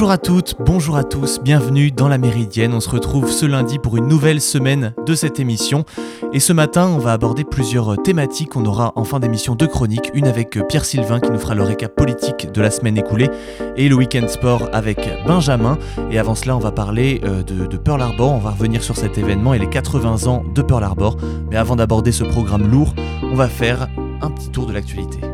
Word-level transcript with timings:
Bonjour 0.00 0.12
à 0.12 0.16
toutes, 0.16 0.54
bonjour 0.58 0.96
à 0.96 1.04
tous, 1.04 1.40
bienvenue 1.42 1.90
dans 1.92 2.08
la 2.08 2.16
Méridienne. 2.16 2.72
On 2.72 2.80
se 2.80 2.88
retrouve 2.88 3.30
ce 3.30 3.44
lundi 3.44 3.78
pour 3.78 3.98
une 3.98 4.06
nouvelle 4.06 4.40
semaine 4.40 4.94
de 5.06 5.14
cette 5.14 5.38
émission. 5.38 5.84
Et 6.32 6.40
ce 6.40 6.54
matin, 6.54 6.88
on 6.88 6.96
va 6.96 7.12
aborder 7.12 7.44
plusieurs 7.44 8.02
thématiques. 8.02 8.56
On 8.56 8.64
aura 8.64 8.94
en 8.96 9.04
fin 9.04 9.20
d'émission 9.20 9.54
deux 9.54 9.66
chroniques, 9.66 10.10
une 10.14 10.26
avec 10.26 10.58
Pierre 10.68 10.86
Sylvain 10.86 11.20
qui 11.20 11.30
nous 11.30 11.38
fera 11.38 11.54
le 11.54 11.64
récap 11.64 11.94
politique 11.94 12.50
de 12.50 12.62
la 12.62 12.70
semaine 12.70 12.96
écoulée 12.96 13.28
et 13.76 13.90
le 13.90 13.94
week-end 13.94 14.26
sport 14.26 14.70
avec 14.72 15.06
Benjamin. 15.26 15.76
Et 16.10 16.18
avant 16.18 16.34
cela, 16.34 16.56
on 16.56 16.60
va 16.60 16.72
parler 16.72 17.20
euh, 17.24 17.42
de, 17.42 17.66
de 17.66 17.76
Pearl 17.76 18.00
Harbor. 18.00 18.32
On 18.32 18.38
va 18.38 18.52
revenir 18.52 18.82
sur 18.82 18.96
cet 18.96 19.18
événement 19.18 19.52
et 19.52 19.58
les 19.58 19.68
80 19.68 20.26
ans 20.28 20.42
de 20.54 20.62
Pearl 20.62 20.82
Harbor. 20.82 21.18
Mais 21.50 21.58
avant 21.58 21.76
d'aborder 21.76 22.12
ce 22.12 22.24
programme 22.24 22.70
lourd, 22.70 22.94
on 23.22 23.34
va 23.34 23.48
faire 23.48 23.86
un 24.22 24.30
petit 24.30 24.48
tour 24.48 24.64
de 24.64 24.72
l'actualité. 24.72 25.29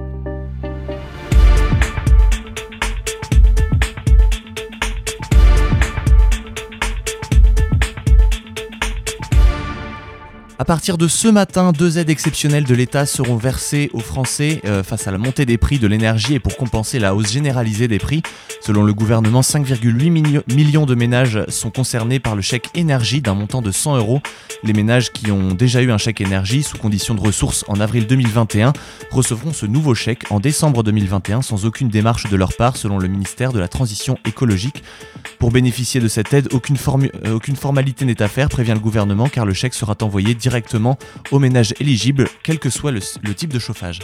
À 10.59 10.65
partir 10.65 10.97
de 10.97 11.07
ce 11.07 11.29
matin, 11.29 11.73
deux 11.73 11.99
aides 11.99 12.09
exceptionnelles 12.09 12.65
de 12.65 12.75
l'État 12.75 13.05
seront 13.05 13.37
versées 13.37 13.91
aux 13.93 14.01
Français 14.01 14.63
euh, 14.65 14.83
face 14.83 15.07
à 15.07 15.11
la 15.11 15.19
montée 15.19 15.45
des 15.45 15.59
prix 15.59 15.79
de 15.79 15.87
l'énergie 15.87 16.33
et 16.33 16.41
pour 16.41 16.57
compenser 16.57 16.99
la 16.99 17.15
hausse 17.15 17.31
généralisée 17.31 17.89
des 17.89 17.99
prix. 17.99 18.23
Selon 18.63 18.83
le 18.83 18.95
gouvernement, 18.95 19.43
5,8 19.43 20.55
millions 20.55 20.87
de 20.87 20.95
ménages 20.95 21.45
sont 21.49 21.69
concernés 21.71 22.21
par 22.21 22.37
le 22.37 22.41
chèque 22.41 22.71
énergie 22.75 23.21
d'un 23.21 23.35
montant 23.35 23.61
de 23.61 23.71
100 23.71 23.99
euros. 23.99 24.23
Les 24.65 24.73
ménages 24.73 25.13
qui 25.13 25.31
ont 25.31 25.53
déjà 25.53 25.83
eu 25.83 25.93
un 25.93 25.99
chèque 25.99 26.23
énergie 26.23 26.63
sous 26.63 26.79
condition 26.79 27.15
de 27.15 27.21
ressources 27.21 27.63
en 27.69 27.79
avril 27.79 28.07
2021 28.07 28.73
recevront 29.11 29.53
ce 29.53 29.67
nouveau 29.67 29.95
chèque 29.95 30.25
en 30.31 30.41
décembre 30.41 30.83
2021 30.83 31.43
sans 31.43 31.67
aucune 31.67 31.91
démarche 31.91 32.31
de 32.31 32.37
leur 32.37 32.55
part 32.55 32.79
selon 32.79 32.99
le 32.99 33.09
ministère 33.09 33.53
de 33.53 33.59
la 33.59 33.69
Transition 33.69 34.17
écologique. 34.27 34.83
Pour 35.39 35.51
bénéficier 35.51 36.01
de 36.01 36.09
cette 36.09 36.33
aide, 36.33 36.49
aucune, 36.53 36.79
euh, 37.27 37.35
aucune 37.35 37.57
formalité 37.57 38.07
n'est 38.07 38.23
à 38.23 38.29
faire, 38.29 38.49
prévient 38.49 38.73
le 38.73 38.81
gouvernement, 38.81 39.29
car 39.29 39.45
le 39.45 39.53
chèque 39.53 39.75
sera 39.75 39.95
envoyé 40.01 40.35
directement 40.35 40.46
aux 41.31 41.39
ménages 41.39 41.75
éligibles, 41.81 42.29
quel 42.43 42.59
que 42.59 42.71
soit 42.71 42.93
le, 42.93 43.01
le 43.23 43.35
type 43.35 43.53
de 43.53 43.59
chauffage. 43.59 44.01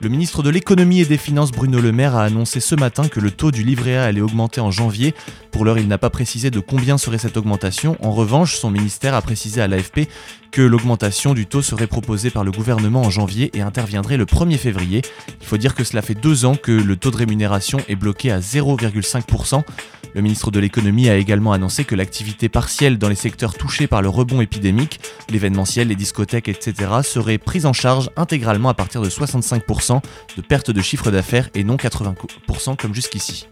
Le 0.00 0.08
ministre 0.08 0.44
de 0.44 0.50
l'économie 0.50 1.00
et 1.00 1.04
des 1.04 1.16
finances 1.16 1.50
Bruno 1.50 1.80
Le 1.80 1.90
Maire 1.90 2.14
a 2.14 2.22
annoncé 2.22 2.60
ce 2.60 2.76
matin 2.76 3.08
que 3.08 3.18
le 3.18 3.32
taux 3.32 3.50
du 3.50 3.64
livret 3.64 3.96
A 3.96 4.04
allait 4.04 4.20
augmenter 4.20 4.60
en 4.60 4.70
janvier. 4.70 5.12
Pour 5.50 5.64
l'heure, 5.64 5.78
il 5.78 5.88
n'a 5.88 5.98
pas 5.98 6.08
précisé 6.08 6.52
de 6.52 6.60
combien 6.60 6.98
serait 6.98 7.18
cette 7.18 7.36
augmentation. 7.36 7.96
En 8.00 8.12
revanche, 8.12 8.54
son 8.54 8.70
ministère 8.70 9.14
a 9.14 9.22
précisé 9.22 9.60
à 9.60 9.66
l'AFP 9.66 10.08
que 10.52 10.62
l'augmentation 10.62 11.34
du 11.34 11.46
taux 11.46 11.62
serait 11.62 11.88
proposée 11.88 12.30
par 12.30 12.44
le 12.44 12.52
gouvernement 12.52 13.02
en 13.02 13.10
janvier 13.10 13.50
et 13.54 13.60
interviendrait 13.60 14.16
le 14.16 14.24
1er 14.24 14.56
février. 14.56 15.02
Il 15.40 15.46
faut 15.46 15.56
dire 15.56 15.74
que 15.74 15.82
cela 15.82 16.00
fait 16.00 16.14
deux 16.14 16.44
ans 16.44 16.54
que 16.54 16.70
le 16.70 16.94
taux 16.94 17.10
de 17.10 17.16
rémunération 17.16 17.78
est 17.88 17.96
bloqué 17.96 18.30
à 18.30 18.38
0,5%. 18.38 19.64
Le 20.14 20.22
ministre 20.22 20.50
de 20.50 20.60
l'économie 20.60 21.08
a 21.08 21.16
également 21.16 21.52
annoncé 21.52 21.84
que 21.84 21.94
l'activité 21.94 22.48
partielle 22.48 22.98
dans 22.98 23.08
les 23.08 23.14
secteurs 23.14 23.54
touchés 23.54 23.86
par 23.86 24.02
le 24.02 24.08
rebond 24.08 24.40
épidémique, 24.40 25.00
l'événementiel, 25.30 25.88
les 25.88 25.96
discothèques, 25.96 26.48
etc., 26.48 26.74
serait 27.02 27.38
prise 27.38 27.66
en 27.66 27.72
charge 27.72 28.10
intégralement 28.16 28.68
à 28.68 28.74
partir 28.74 29.02
de 29.02 29.08
65% 29.08 30.00
de 30.36 30.42
perte 30.42 30.70
de 30.70 30.80
chiffre 30.80 31.10
d'affaires 31.10 31.50
et 31.54 31.64
non 31.64 31.76
80% 31.76 32.76
comme 32.76 32.94
jusqu'ici. 32.94 33.46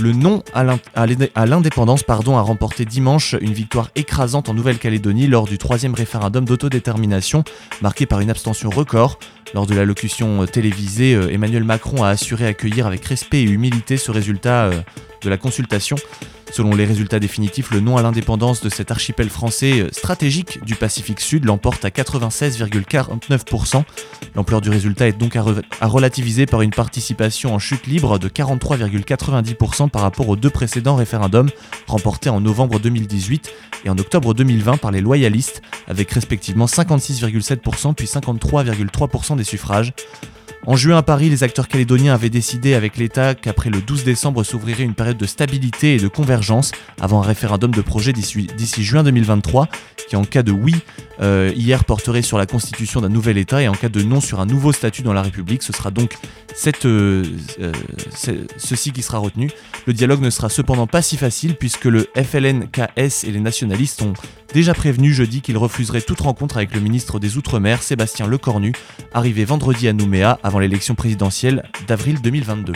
Le 0.00 0.12
non 0.12 0.42
à 0.54 1.46
l'indépendance 1.46 2.04
a 2.08 2.40
remporté 2.40 2.86
dimanche 2.86 3.36
une 3.40 3.52
victoire 3.52 3.90
écrasante 3.96 4.48
en 4.48 4.54
Nouvelle-Calédonie 4.54 5.26
lors 5.26 5.44
du 5.44 5.58
troisième 5.58 5.92
référendum 5.92 6.46
d'autodétermination, 6.46 7.44
marqué 7.82 8.06
par 8.06 8.20
une 8.20 8.30
abstention 8.30 8.70
record. 8.70 9.18
Lors 9.52 9.66
de 9.66 9.74
l'allocution 9.74 10.46
télévisée, 10.46 11.14
euh, 11.14 11.28
Emmanuel 11.30 11.64
Macron 11.64 12.02
a 12.02 12.08
assuré 12.08 12.46
accueillir 12.46 12.86
avec 12.86 13.04
respect 13.04 13.40
et 13.42 13.50
humilité 13.50 13.96
ce 13.96 14.10
résultat 14.10 14.66
euh, 14.66 14.80
de 15.22 15.28
la 15.28 15.36
consultation. 15.36 15.96
Selon 16.52 16.74
les 16.74 16.84
résultats 16.84 17.20
définitifs, 17.20 17.70
le 17.70 17.80
non 17.80 17.96
à 17.96 18.02
l'indépendance 18.02 18.60
de 18.60 18.68
cet 18.68 18.90
archipel 18.90 19.30
français 19.30 19.82
euh, 19.82 19.88
stratégique 19.92 20.64
du 20.64 20.74
Pacifique 20.74 21.20
Sud 21.20 21.44
l'emporte 21.44 21.84
à 21.84 21.90
96,49%. 21.90 23.84
L'ampleur 24.34 24.60
du 24.60 24.68
résultat 24.68 25.06
est 25.06 25.18
donc 25.18 25.36
à, 25.36 25.44
relativiser 25.86 26.46
par 26.46 26.62
une 26.62 26.70
participation 26.70 27.54
en 27.54 27.58
chute 27.58 27.86
libre 27.86 28.18
de 28.18 28.28
43,90% 28.28 29.90
par 29.90 30.02
rapport 30.02 30.28
aux 30.28 30.36
deux 30.36 30.50
précédents 30.50 30.96
référendums 30.96 31.50
remportés 31.86 32.30
en 32.30 32.40
novembre 32.40 32.80
2018 32.80 33.52
et 33.84 33.90
en 33.90 33.98
octobre 33.98 34.34
2020 34.34 34.76
par 34.78 34.90
les 34.90 35.00
loyalistes, 35.00 35.62
avec 35.86 36.10
respectivement 36.10 36.66
56,7% 36.66 37.94
puis 37.94 38.06
53,3% 38.06 39.36
des 39.36 39.44
suffrages. 39.44 39.92
En 40.66 40.76
juin 40.76 40.98
à 40.98 41.02
Paris, 41.02 41.30
les 41.30 41.42
acteurs 41.42 41.68
calédoniens 41.68 42.12
avaient 42.12 42.28
décidé 42.28 42.74
avec 42.74 42.98
l'État 42.98 43.34
qu'après 43.34 43.70
le 43.70 43.80
12 43.80 44.04
décembre 44.04 44.44
s'ouvrirait 44.44 44.82
une 44.82 44.94
période 44.94 45.16
de 45.16 45.24
stabilité 45.24 45.94
et 45.94 45.98
de 45.98 46.08
convergence 46.08 46.39
avant 47.00 47.22
un 47.22 47.26
référendum 47.26 47.70
de 47.70 47.80
projet 47.80 48.12
d'ici 48.12 48.84
juin 48.84 49.02
2023 49.02 49.68
qui 50.08 50.16
en 50.16 50.24
cas 50.24 50.42
de 50.42 50.52
oui 50.52 50.74
euh, 51.20 51.52
hier 51.54 51.84
porterait 51.84 52.22
sur 52.22 52.38
la 52.38 52.46
constitution 52.46 53.00
d'un 53.00 53.08
nouvel 53.08 53.38
État 53.38 53.62
et 53.62 53.68
en 53.68 53.74
cas 53.74 53.88
de 53.88 54.02
non 54.02 54.20
sur 54.20 54.40
un 54.40 54.46
nouveau 54.46 54.72
statut 54.72 55.02
dans 55.02 55.12
la 55.12 55.22
République. 55.22 55.62
Ce 55.62 55.72
sera 55.72 55.90
donc 55.90 56.14
euh, 56.84 57.24
euh, 57.60 57.72
ceci 58.56 58.92
qui 58.92 59.02
sera 59.02 59.18
retenu. 59.18 59.50
Le 59.86 59.92
dialogue 59.92 60.20
ne 60.20 60.30
sera 60.30 60.48
cependant 60.48 60.86
pas 60.86 61.02
si 61.02 61.16
facile 61.16 61.54
puisque 61.54 61.84
le 61.84 62.08
FLNKS 62.16 63.24
et 63.24 63.30
les 63.30 63.40
nationalistes 63.40 64.02
ont 64.02 64.14
déjà 64.52 64.74
prévenu 64.74 65.12
jeudi 65.12 65.42
qu'ils 65.42 65.58
refuseraient 65.58 66.00
toute 66.00 66.20
rencontre 66.20 66.56
avec 66.56 66.74
le 66.74 66.80
ministre 66.80 67.20
des 67.20 67.36
Outre-mer, 67.36 67.82
Sébastien 67.82 68.26
Lecornu, 68.26 68.72
arrivé 69.14 69.44
vendredi 69.44 69.86
à 69.88 69.92
Nouméa 69.92 70.38
avant 70.42 70.58
l'élection 70.58 70.94
présidentielle 70.94 71.62
d'avril 71.86 72.20
2022. 72.20 72.72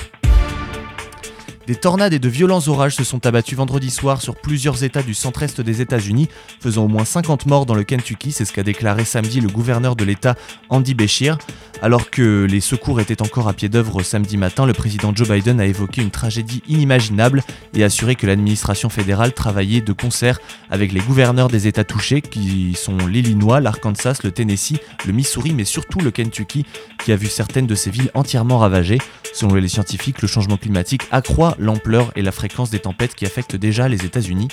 Des 1.67 1.77
tornades 1.77 2.13
et 2.13 2.19
de 2.19 2.29
violents 2.29 2.61
orages 2.69 2.95
se 2.95 3.05
sont 3.05 3.25
abattus 3.25 3.57
vendredi 3.57 3.91
soir 3.91 4.21
sur 4.21 4.37
plusieurs 4.37 4.85
États 4.85 5.03
du 5.03 5.15
centre-est 5.15 5.63
des 5.63 5.81
États-Unis, 5.81 6.29
faisant 6.61 6.85
au 6.85 6.89
moins 6.89 7.07
50 7.07 7.47
morts 7.47 7.65
dans 7.65 7.75
le 7.75 7.85
Kentucky, 7.85 8.33
c'est 8.33 8.45
ce 8.45 8.53
qu'a 8.53 8.63
déclaré 8.63 9.07
samedi 9.07 9.41
le 9.41 9.49
gouverneur 9.49 9.97
de 9.97 10.05
l'État 10.05 10.35
Andy 10.69 10.93
Beshear. 10.93 11.39
Alors 11.85 12.09
que 12.09 12.47
les 12.47 12.63
secours 12.63 12.99
étaient 12.99 13.21
encore 13.21 13.47
à 13.47 13.53
pied 13.53 13.69
d'œuvre 13.69 14.03
samedi 14.03 14.39
matin, 14.39 14.65
le 14.65 14.73
président 14.73 15.15
Joe 15.15 15.29
Biden 15.29 15.61
a 15.61 15.67
évoqué 15.67 16.01
une 16.01 16.11
tragédie 16.11 16.63
inimaginable 16.67 17.43
et 17.75 17.85
assuré 17.85 18.15
que 18.15 18.27
l'administration 18.27 18.89
fédérale 18.89 19.35
travaillait 19.35 19.83
de 19.83 19.93
concert 19.93 20.41
avec 20.71 20.93
les 20.93 21.01
gouverneurs 21.01 21.49
des 21.49 21.67
États 21.67 21.85
touchés, 21.85 22.23
qui 22.23 22.73
sont 22.75 22.97
l'Illinois, 23.07 23.61
l'Arkansas, 23.61 24.21
le 24.25 24.31
Tennessee, 24.31 24.79
le 25.07 25.13
Missouri, 25.13 25.53
mais 25.53 25.67
surtout 25.67 26.01
le 26.01 26.11
Kentucky, 26.11 26.65
qui 27.05 27.13
a 27.13 27.17
vu 27.17 27.27
certaines 27.27 27.67
de 27.67 27.75
ces 27.75 27.91
villes 27.91 28.11
entièrement 28.15 28.57
ravagées. 28.57 28.99
Selon 29.35 29.55
les 29.57 29.69
scientifiques, 29.69 30.23
le 30.23 30.29
changement 30.29 30.57
climatique 30.57 31.03
accroît 31.11 31.55
l'ampleur 31.59 32.13
et 32.17 32.23
la 32.23 32.33
fréquence 32.33 32.71
des 32.71 32.79
tempêtes 32.79 33.15
qui 33.15 33.27
affectent 33.27 33.57
déjà 33.57 33.91
les 33.91 34.07
États-Unis. 34.07 34.49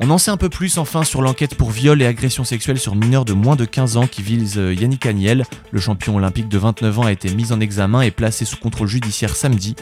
On 0.00 0.10
en 0.10 0.18
sait 0.18 0.30
un 0.30 0.36
peu 0.36 0.50
plus 0.50 0.76
enfin 0.76 1.04
sur 1.04 1.22
l'enquête 1.22 1.54
pour 1.54 1.70
viol 1.70 2.02
et 2.02 2.06
agression 2.06 2.44
sexuelle 2.44 2.78
sur 2.78 2.94
mineurs 2.94 3.24
de 3.24 3.32
moins 3.32 3.56
de 3.56 3.64
15 3.64 3.96
ans 3.96 4.06
qui 4.06 4.20
vise 4.20 4.58
euh, 4.58 4.74
Yannick 4.74 5.06
Agnel. 5.06 5.44
Le 5.70 5.80
champion 5.80 6.16
olympique 6.16 6.48
de 6.48 6.58
29 6.58 6.98
ans 6.98 7.04
a 7.04 7.12
été 7.12 7.30
mis 7.34 7.50
en 7.50 7.60
examen 7.60 8.02
et 8.02 8.10
placé 8.10 8.44
sous 8.44 8.58
contrôle 8.58 8.88
judiciaire 8.88 9.34
samedi. 9.34 9.74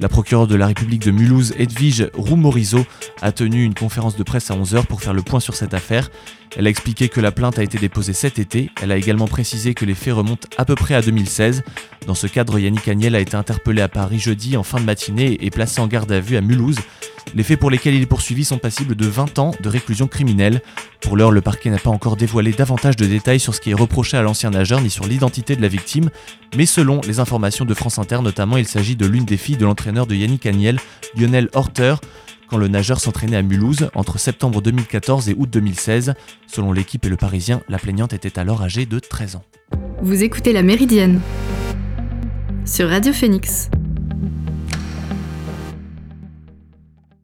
La 0.00 0.08
procureure 0.08 0.48
de 0.48 0.56
la 0.56 0.66
République 0.66 1.04
de 1.04 1.12
Mulhouse, 1.12 1.54
Edwige 1.56 2.10
Roumorizo, 2.14 2.84
a 3.22 3.30
tenu 3.30 3.62
une 3.62 3.74
conférence 3.74 4.16
de 4.16 4.22
presse 4.24 4.50
à 4.50 4.56
11h 4.56 4.86
pour 4.86 5.02
faire 5.02 5.14
le 5.14 5.22
point 5.22 5.40
sur 5.40 5.54
cette 5.54 5.72
affaire. 5.72 6.10
Elle 6.56 6.66
a 6.66 6.70
expliqué 6.70 7.08
que 7.08 7.20
la 7.20 7.30
plainte 7.32 7.58
a 7.58 7.62
été 7.62 7.78
déposée 7.78 8.12
cet 8.12 8.38
été. 8.38 8.70
Elle 8.82 8.90
a 8.92 8.96
également 8.96 9.28
précisé 9.28 9.74
que 9.74 9.84
les 9.84 9.94
faits 9.94 10.14
remontent 10.14 10.48
à 10.58 10.64
peu 10.64 10.74
près 10.74 10.94
à 10.94 11.02
2016. 11.02 11.62
Dans 12.06 12.14
ce 12.14 12.26
cadre, 12.26 12.58
Yannick 12.58 12.88
Agnel 12.88 13.14
a 13.14 13.20
été 13.20 13.36
interpellé 13.36 13.82
à 13.82 13.88
Paris 13.88 14.18
jeudi 14.18 14.56
en 14.56 14.62
fin 14.62 14.80
de 14.80 14.84
matinée 14.84 15.38
et 15.40 15.50
placé 15.50 15.80
en 15.80 15.86
garde 15.86 16.10
à 16.10 16.20
vue 16.20 16.36
à 16.36 16.40
Mulhouse. 16.40 16.78
Les 17.34 17.44
faits 17.44 17.60
pour 17.60 17.70
lesquels 17.70 17.94
il 17.94 18.02
est 18.02 18.06
poursuivi 18.06 18.44
sont 18.44 18.58
passibles 18.58 18.96
de 18.96 19.06
20 19.06 19.38
ans 19.38 19.54
de 19.60 19.68
réclusion 19.68 20.08
criminelle. 20.08 20.62
Pour 21.00 21.16
l'heure, 21.16 21.30
le 21.30 21.40
parquet 21.40 21.70
n'a 21.70 21.78
pas 21.78 21.90
encore 21.90 22.16
dévoilé 22.16 22.50
davantage 22.52 22.96
de 22.96 23.06
détails 23.06 23.38
sur 23.38 23.54
ce 23.54 23.60
qui 23.60 23.70
est 23.70 23.74
reproché 23.74 24.16
à 24.16 24.22
l'ancien 24.22 24.50
nageur 24.50 24.80
ni 24.80 24.90
sur 24.90 25.06
l'identité 25.06 25.54
de 25.54 25.62
la 25.62 25.68
victime, 25.68 26.10
mais 26.56 26.66
selon 26.66 27.00
les 27.06 27.20
informations 27.20 27.64
de 27.64 27.74
France 27.74 27.98
Inter 27.98 28.20
notamment, 28.22 28.56
il 28.56 28.66
s'agit 28.66 28.96
de 28.96 29.06
l'une 29.06 29.24
des 29.24 29.36
filles 29.36 29.56
de 29.56 29.64
l'entraîneur 29.64 30.06
de 30.06 30.16
Yannick 30.16 30.46
Agnel, 30.46 30.80
Lionel 31.16 31.48
Horter, 31.54 31.94
quand 32.50 32.58
le 32.58 32.68
nageur 32.68 33.00
s'entraînait 33.00 33.36
à 33.36 33.42
Mulhouse 33.42 33.90
entre 33.94 34.18
septembre 34.18 34.60
2014 34.60 35.28
et 35.28 35.36
août 35.38 35.48
2016. 35.48 36.14
Selon 36.48 36.72
l'équipe 36.72 37.06
et 37.06 37.08
le 37.08 37.16
Parisien, 37.16 37.62
la 37.68 37.78
plaignante 37.78 38.12
était 38.12 38.40
alors 38.40 38.62
âgée 38.62 38.86
de 38.86 38.98
13 38.98 39.36
ans. 39.36 39.44
Vous 40.02 40.24
écoutez 40.24 40.52
La 40.52 40.62
Méridienne 40.62 41.20
sur 42.64 42.88
Radio 42.88 43.12
Phoenix. 43.12 43.70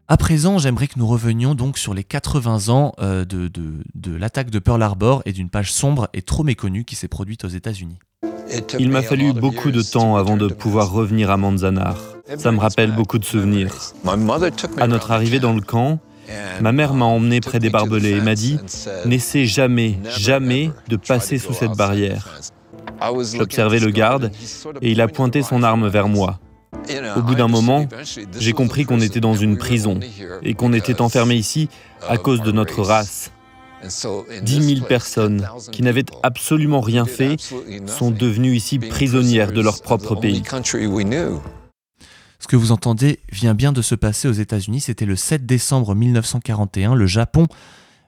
À 0.09 0.17
présent, 0.17 0.59
j'aimerais 0.59 0.87
que 0.87 0.99
nous 0.99 1.07
revenions 1.09 1.57
donc 1.57 1.79
sur 1.79 1.93
les 1.93 2.05
80 2.05 2.69
ans 2.69 2.93
euh, 3.01 3.25
de, 3.25 3.49
de 3.49 4.17
l'attaque 4.17 4.51
de 4.51 4.61
Pearl 4.61 4.81
Harbor 4.81 5.23
et 5.27 5.33
d'une 5.33 5.51
page 5.51 5.73
sombre 5.73 6.09
et 6.15 6.23
trop 6.23 6.45
méconnue 6.45 6.85
qui 6.85 6.95
s'est 6.95 7.09
produite 7.09 7.45
aux 7.45 7.49
États-Unis. 7.49 7.99
Il 8.79 8.91
m'a 8.91 9.03
fallu 9.03 9.33
beaucoup 9.33 9.71
de 9.71 9.83
temps 9.83 10.17
avant 10.17 10.37
de 10.37 10.49
pouvoir 10.49 10.91
revenir 10.91 11.31
à 11.31 11.37
Manzanar. 11.37 11.97
Ça 12.39 12.53
me 12.53 12.59
rappelle 12.59 12.93
beaucoup 12.93 13.19
de 13.19 13.25
souvenirs. 13.25 13.73
À 14.79 14.87
notre 14.87 15.11
arrivée 15.11 15.39
dans 15.39 15.53
le 15.53 15.61
camp, 15.61 15.99
ma 16.61 16.73
mère 16.73 16.95
m'a 16.95 17.05
emmené 17.05 17.41
près 17.41 17.59
des 17.59 17.71
barbelés 17.71 18.17
et 18.17 18.21
m'a 18.21 18.35
dit 18.35 18.59
N'essaie 19.05 19.47
jamais, 19.47 19.99
jamais 20.19 20.71
de 20.89 20.97
passer 20.97 21.39
sous 21.39 21.53
cette 21.55 21.77
barrière. 21.77 22.41
J'observais 23.35 23.81
le 23.81 23.91
garde 23.91 24.31
et 24.83 24.91
il 24.91 25.01
a 25.01 25.09
pointé 25.09 25.43
son 25.43 25.63
arme 25.63 25.89
vers 25.89 26.09
moi. 26.09 26.39
Au 27.17 27.23
bout 27.23 27.35
d'un 27.35 27.49
moment, 27.49 27.87
j'ai 28.39 28.53
compris 28.53 28.85
qu'on 28.85 29.01
était 29.01 29.21
dans 29.21 29.35
une 29.35 29.57
prison 29.57 29.99
et 30.43 30.55
qu'on 30.55 30.73
était 30.73 31.01
enfermé 31.01 31.35
ici 31.35 31.69
à 32.09 32.17
cause 32.17 32.43
de 32.43 32.53
notre 32.53 32.83
race. 32.83 33.33
10 33.83 34.75
000 34.75 34.87
personnes 34.87 35.47
qui 35.73 35.83
n'avaient 35.83 36.05
absolument 36.23 36.81
rien 36.81 37.05
fait 37.05 37.37
sont 37.87 38.11
devenues 38.11 38.55
ici 38.55 38.79
prisonnières 38.79 39.53
de 39.53 39.61
leur 39.61 39.83
propre 39.83 40.15
pays. 40.15 40.43
Ce 42.39 42.49
que 42.49 42.57
vous 42.57 42.73
entendez 42.73 43.21
vient 43.33 43.55
bien 43.55 43.73
de 43.73 43.83
se 43.83 43.95
passer 43.95 44.29
aux 44.29 44.33
États-Unis. 44.33 44.81
C'était 44.81 45.07
le 45.07 45.17
7 45.17 45.47
décembre 45.47 45.95
1941. 45.95 46.95
Le 46.95 47.07
Japon 47.07 47.47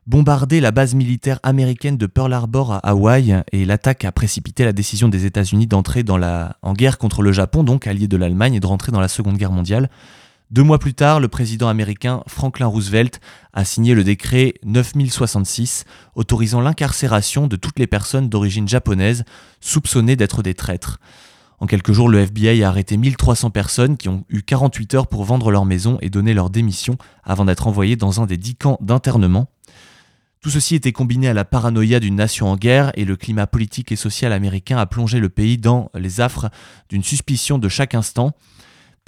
bombardait 0.07 0.61
la 0.61 0.71
base 0.71 0.95
militaire 0.95 1.39
américaine 1.43 1.97
de 1.97 2.07
Pearl 2.07 2.33
Harbor 2.33 2.73
à 2.73 2.79
Hawaï 2.79 3.43
et 3.53 3.65
l'attaque 3.65 4.05
a 4.05 4.13
précipité 4.13 4.65
la 4.65 4.73
décision 4.73 5.09
des 5.09 5.27
États-Unis 5.27 5.67
d'entrer 5.67 6.05
en 6.63 6.73
guerre 6.73 6.99
contre 6.99 7.23
le 7.23 7.33
Japon, 7.33 7.63
donc 7.63 7.87
allié 7.87 8.09
de 8.09 8.17
l'Allemagne, 8.17 8.55
et 8.55 8.61
de 8.61 8.67
rentrer 8.67 8.91
dans 8.91 9.01
la 9.01 9.09
Seconde 9.09 9.37
Guerre 9.37 9.53
mondiale. 9.53 9.91
Deux 10.51 10.63
mois 10.63 10.79
plus 10.79 10.95
tard, 10.95 11.21
le 11.21 11.29
président 11.29 11.69
américain 11.69 12.23
Franklin 12.27 12.69
Roosevelt 12.69 13.21
a 13.53 13.67
signé 13.67 13.95
le 13.95 14.03
décret 14.03 14.55
9066 14.65 15.85
autorisant 16.15 16.63
l'incarcération 16.63 17.49
de 17.49 17.57
toutes 17.57 17.79
les 17.79 17.87
personnes 17.87 18.31
d'origine 18.31 18.67
japonaise 18.67 19.25
soupçonnées 19.61 20.17
d'être 20.17 20.43
des 20.43 20.55
traîtres. 20.55 21.01
En 21.59 21.67
quelques 21.67 21.93
jours, 21.93 22.09
le 22.09 22.21
FBI 22.21 22.65
a 22.65 22.69
arrêté 22.69 22.97
1300 22.97 23.51
personnes 23.51 23.99
qui 23.99 24.09
ont 24.09 24.25
eu 24.31 24.41
48 24.41 24.95
heures 24.95 25.07
pour 25.07 25.25
vendre 25.25 25.51
leur 25.51 25.67
maison 25.67 25.99
et 26.01 26.09
donner 26.09 26.33
leur 26.33 26.49
démission 26.49 26.97
avant 27.25 27.45
d'être 27.45 27.67
envoyées 27.67 27.97
dans 27.97 28.23
un 28.23 28.25
des 28.25 28.39
dix 28.39 28.55
camps 28.55 28.79
d'internement. 28.81 29.51
Tout 30.41 30.51
ceci 30.51 30.77
était 30.77 30.93
combiné 30.93 31.29
à 31.29 31.35
la 31.35 31.45
paranoïa 31.45 32.01
d'une 32.01 32.15
nation 32.15 32.49
en 32.49 32.57
guerre 32.57 32.91
et 32.95 33.05
le 33.05 33.17
climat 33.17 33.47
politique 33.47 33.93
et 33.93 33.97
social 33.97 34.33
américain 34.33 34.79
a 34.79 34.87
plongé 34.87 35.21
le 35.21 35.29
pays 35.29 35.59
dans 35.59 35.91
les 35.95 36.23
affres 36.23 36.49
d'une 36.89 37.05
suspicion 37.05 37.59
de 37.59 37.69
chaque 37.69 37.95
instant. 37.95 38.33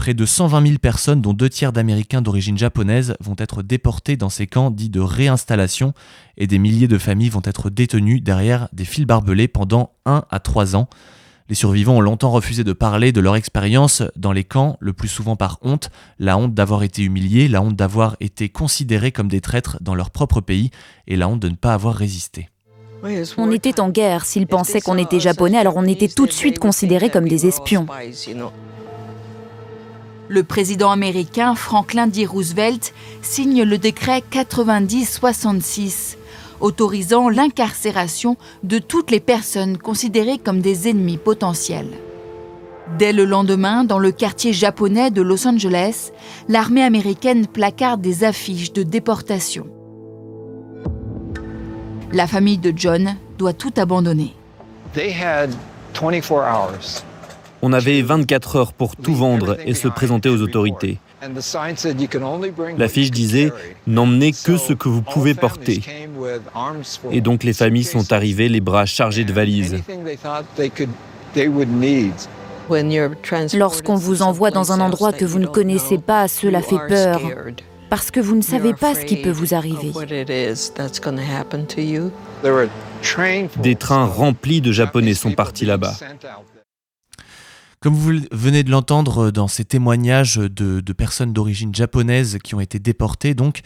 Près 0.01 0.15
de 0.15 0.25
120 0.25 0.67
000 0.67 0.79
personnes, 0.79 1.21
dont 1.21 1.35
deux 1.35 1.51
tiers 1.51 1.75
d'Américains 1.75 2.23
d'origine 2.23 2.57
japonaise, 2.57 3.13
vont 3.21 3.35
être 3.37 3.63
déportés 3.63 4.17
dans 4.17 4.31
ces 4.31 4.47
camps 4.47 4.71
dits 4.71 4.89
de 4.89 4.99
réinstallation 4.99 5.93
et 6.39 6.47
des 6.47 6.59
milliers 6.59 6.89
de 6.89 6.97
familles 6.97 7.29
vont 7.29 7.43
être 7.45 7.69
détenues 7.69 8.23
derrière 8.23 8.71
des 8.73 8.87
fils 8.87 9.05
barbelés 9.05 9.47
pendant 9.47 9.91
1 10.07 10.25
à 10.31 10.41
3 10.41 10.75
ans. 10.75 10.89
Les 11.51 11.55
survivants 11.55 11.99
ont 11.99 12.01
longtemps 12.01 12.31
refusé 12.31 12.65
de 12.65 12.73
parler 12.73 13.13
de 13.13 13.21
leur 13.21 13.37
expérience 13.37 14.03
dans 14.17 14.33
les 14.33 14.43
camps, 14.43 14.79
le 14.81 14.95
plus 14.95 15.07
souvent 15.07 15.37
par 15.37 15.59
honte, 15.61 15.91
la 16.19 16.39
honte 16.39 16.55
d'avoir 16.55 16.83
été 16.83 17.03
humiliés, 17.03 17.47
la 17.47 17.61
honte 17.61 17.77
d'avoir 17.77 18.17
été 18.21 18.49
considérés 18.49 19.13
comme 19.13 19.29
des 19.29 19.43
traîtres 19.43 19.77
dans 19.83 19.95
leur 19.95 20.11
propre 20.11 20.41
pays 20.41 20.71
et 21.09 21.17
la 21.17 21.29
honte 21.29 21.41
de 21.41 21.51
ne 21.51 21.57
pas 21.57 21.75
avoir 21.75 21.95
résisté. 21.95 22.49
On 23.37 23.51
était 23.51 23.81
en 23.81 23.91
guerre. 23.91 24.25
S'ils 24.25 24.47
pensaient 24.47 24.81
qu'on 24.81 24.97
était 24.97 25.21
japonais, 25.21 25.59
alors 25.59 25.77
on 25.77 25.85
était 25.85 26.09
tout 26.09 26.27
de 26.27 26.33
suite 26.33 26.59
considérés 26.59 27.11
comme 27.11 27.29
des 27.29 27.45
espions. 27.47 27.87
Le 30.31 30.45
président 30.45 30.93
américain 30.93 31.57
Franklin 31.57 32.07
D. 32.07 32.25
Roosevelt 32.25 32.95
signe 33.21 33.65
le 33.65 33.79
décret 33.79 34.23
90-66 34.31 36.19
autorisant 36.61 37.29
l'incarcération 37.29 38.37
de 38.63 38.79
toutes 38.79 39.11
les 39.11 39.19
personnes 39.19 39.77
considérées 39.77 40.39
comme 40.39 40.61
des 40.61 40.89
ennemis 40.89 41.17
potentiels. 41.17 41.91
Dès 42.97 43.13
le 43.13 43.25
lendemain, 43.25 43.83
dans 43.83 43.99
le 43.99 44.13
quartier 44.13 44.53
japonais 44.53 45.11
de 45.11 45.21
Los 45.21 45.49
Angeles, 45.49 46.13
l'armée 46.49 46.85
américaine 46.85 47.49
placarde 47.49 48.01
des 48.01 48.23
affiches 48.23 48.73
de 48.73 48.85
déportation. 48.85 49.67
La 52.13 52.29
famille 52.29 52.59
de 52.59 52.73
John 52.77 53.17
doit 53.37 53.53
tout 53.53 53.75
abandonner. 53.77 54.37
On 57.63 57.73
avait 57.73 58.01
24 58.03 58.57
heures 58.57 58.73
pour 58.73 58.97
tout 58.97 59.15
vendre 59.15 59.57
et 59.65 59.75
se 59.75 59.89
présenter 59.89 60.29
aux 60.29 60.41
autorités. 60.41 60.99
La 62.79 62.89
fiche 62.89 63.11
disait 63.11 63.53
N'emmenez 63.87 64.33
que 64.33 64.57
ce 64.57 64.73
que 64.73 64.89
vous 64.89 65.03
pouvez 65.03 65.35
porter. 65.35 65.83
Et 67.11 67.21
donc 67.21 67.45
les 67.45 67.53
familles 67.53 67.85
sont 67.85 68.13
arrivées 68.13 68.49
les 68.49 68.61
bras 68.61 68.87
chargés 68.87 69.25
de 69.25 69.33
valises. 69.33 69.83
Lorsqu'on 73.55 73.97
vous 73.97 74.23
envoie 74.23 74.51
dans 74.51 74.73
un 74.73 74.81
endroit 74.81 75.13
que 75.13 75.25
vous 75.25 75.39
ne 75.39 75.47
connaissez 75.47 75.99
pas, 75.99 76.29
cela 76.29 76.63
fait 76.63 76.79
peur, 76.89 77.21
parce 77.91 78.11
que 78.11 78.21
vous 78.21 78.37
ne 78.37 78.43
savez 78.43 78.73
pas 78.75 78.95
ce 78.95 79.05
qui 79.05 79.17
peut 79.17 79.31
vous 79.31 79.55
arriver. 79.55 79.93
Des 83.57 83.77
trains 83.77 84.07
remplis 84.07 84.61
de 84.61 84.73
Japonais 84.73 85.15
sont 85.15 85.33
partis 85.33 85.67
là-bas. 85.67 85.95
Comme 87.83 87.95
vous 87.95 88.21
venez 88.31 88.63
de 88.63 88.71
l'entendre 88.71 89.31
dans 89.31 89.49
ces 89.49 89.65
témoignages 89.65 90.37
de, 90.37 90.93
personnes 90.93 91.33
d'origine 91.33 91.75
japonaise 91.75 92.37
qui 92.45 92.55
ont 92.55 92.61
été 92.61 92.79
déportées, 92.79 93.33
donc, 93.33 93.61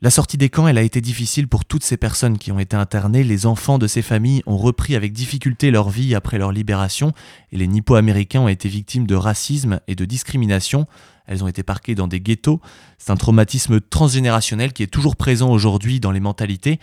la 0.00 0.10
sortie 0.10 0.36
des 0.36 0.48
camps, 0.48 0.68
elle 0.68 0.78
a 0.78 0.82
été 0.82 1.00
difficile 1.00 1.48
pour 1.48 1.64
toutes 1.64 1.82
ces 1.82 1.96
personnes 1.96 2.38
qui 2.38 2.52
ont 2.52 2.60
été 2.60 2.76
internées. 2.76 3.24
Les 3.24 3.46
enfants 3.46 3.78
de 3.78 3.88
ces 3.88 4.02
familles 4.02 4.44
ont 4.46 4.56
repris 4.56 4.94
avec 4.94 5.12
difficulté 5.12 5.72
leur 5.72 5.90
vie 5.90 6.14
après 6.14 6.38
leur 6.38 6.52
libération 6.52 7.12
et 7.50 7.56
les 7.56 7.66
nippo-américains 7.66 8.42
ont 8.42 8.48
été 8.48 8.68
victimes 8.68 9.08
de 9.08 9.16
racisme 9.16 9.80
et 9.88 9.96
de 9.96 10.04
discrimination. 10.04 10.86
Elles 11.26 11.42
ont 11.42 11.48
été 11.48 11.64
parquées 11.64 11.96
dans 11.96 12.08
des 12.08 12.20
ghettos. 12.20 12.60
C'est 12.98 13.10
un 13.10 13.16
traumatisme 13.16 13.80
transgénérationnel 13.80 14.72
qui 14.72 14.84
est 14.84 14.88
toujours 14.88 15.16
présent 15.16 15.50
aujourd'hui 15.50 15.98
dans 15.98 16.12
les 16.12 16.20
mentalités 16.20 16.78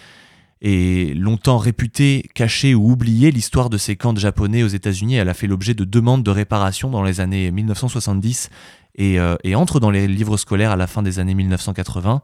et 0.62 1.14
longtemps 1.14 1.58
réputée, 1.58 2.30
cachée 2.34 2.76
ou 2.76 2.92
oubliée, 2.92 3.32
l'histoire 3.32 3.70
de 3.70 3.78
ces 3.78 3.96
camps 3.96 4.14
de 4.14 4.20
japonais 4.20 4.64
aux 4.64 4.68
États-Unis, 4.68 5.16
elle 5.16 5.30
a 5.30 5.34
fait 5.34 5.48
l'objet 5.48 5.74
de 5.74 5.86
demandes 5.86 6.24
de 6.24 6.32
réparation 6.32 6.90
dans 6.90 7.04
les 7.04 7.22
années 7.22 7.50
1970 7.50 8.50
euh, 9.00 9.38
et, 9.44 9.56
entre 9.56 9.80
dans 9.80 9.90
les 9.90 10.08
livres 10.08 10.36
scolaires 10.36 10.72
à 10.72 10.76
la 10.76 10.88
fin 10.88 11.02
des 11.02 11.20
années 11.20 11.34
1980. 11.34 12.22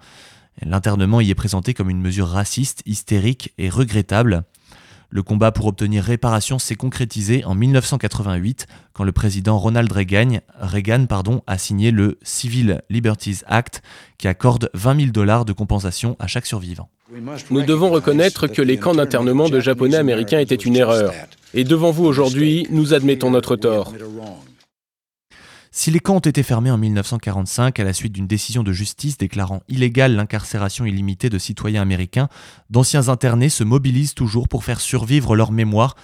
L'internement 0.64 1.22
y 1.22 1.30
est 1.30 1.36
présenté 1.36 1.74
comme 1.74 1.90
une 1.90 2.02
mesure 2.02 2.28
raciste, 2.28 2.82
hystérique 2.86 3.54
et 3.58 3.70
regrettable. 3.70 4.44
Le 5.10 5.24
combat 5.24 5.54
pour 5.54 5.68
obtenir 5.68 6.04
réparation 6.04 6.60
s'est 6.60 6.76
concrétisé 6.76 7.46
en 7.46 7.56
1988 7.56 8.68
quand 8.92 9.06
le 9.06 9.14
président 9.14 9.58
Ronald 9.58 9.90
Reagan, 9.90 10.40
a 11.48 11.58
signé 11.58 11.92
le 11.92 12.20
Civil 12.22 12.82
Liberties 12.90 13.42
Act 13.48 13.82
qui 14.18 14.28
accorde 14.28 14.70
20 14.74 15.00
000 15.00 15.12
dollars 15.12 15.46
de 15.46 15.54
compensation 15.54 16.18
à 16.20 16.28
chaque 16.28 16.46
survivant. 16.46 16.90
Nous 17.52 17.62
devons 17.62 17.92
reconnaître 17.92 18.48
que 18.48 18.64
les 18.64 18.78
camps 18.78 18.96
d'internement 18.96 19.48
de 19.48 19.60
Japonais 19.60 19.98
américains 19.98 20.40
étaient 20.40 20.56
une 20.56 20.76
erreur. 20.76 21.14
Et 21.54 21.64
devant 21.64 21.92
vous 21.92 22.06
aujourd'hui, 22.06 22.66
nous 22.72 22.96
admettons 22.96 23.30
notre 23.30 23.56
tort. 23.56 23.94
Si 25.70 25.92
les 25.92 26.00
camps 26.00 26.16
ont 26.16 26.20
été 26.20 26.42
fermés 26.42 26.72
en 26.72 26.78
1945 26.78 27.80
à 27.80 27.84
la 27.84 27.94
suite 27.94 28.14
d'une 28.14 28.28
décision 28.28 28.64
de 28.64 28.72
justice 28.72 29.18
déclarant 29.18 29.62
illégale 29.68 30.16
l'incarcération 30.16 30.86
illimitée 30.86 31.30
de 31.30 31.38
citoyens 31.38 31.82
américains, 31.82 32.30
d'anciens 32.70 33.10
internés 33.10 33.50
se 33.50 33.64
mobilisent 33.64 34.14
toujours 34.14 34.48
pour 34.48 34.64
faire 34.64 34.80
survivre 34.80 35.36
leur 35.36 35.52
mémoire, 35.52 35.96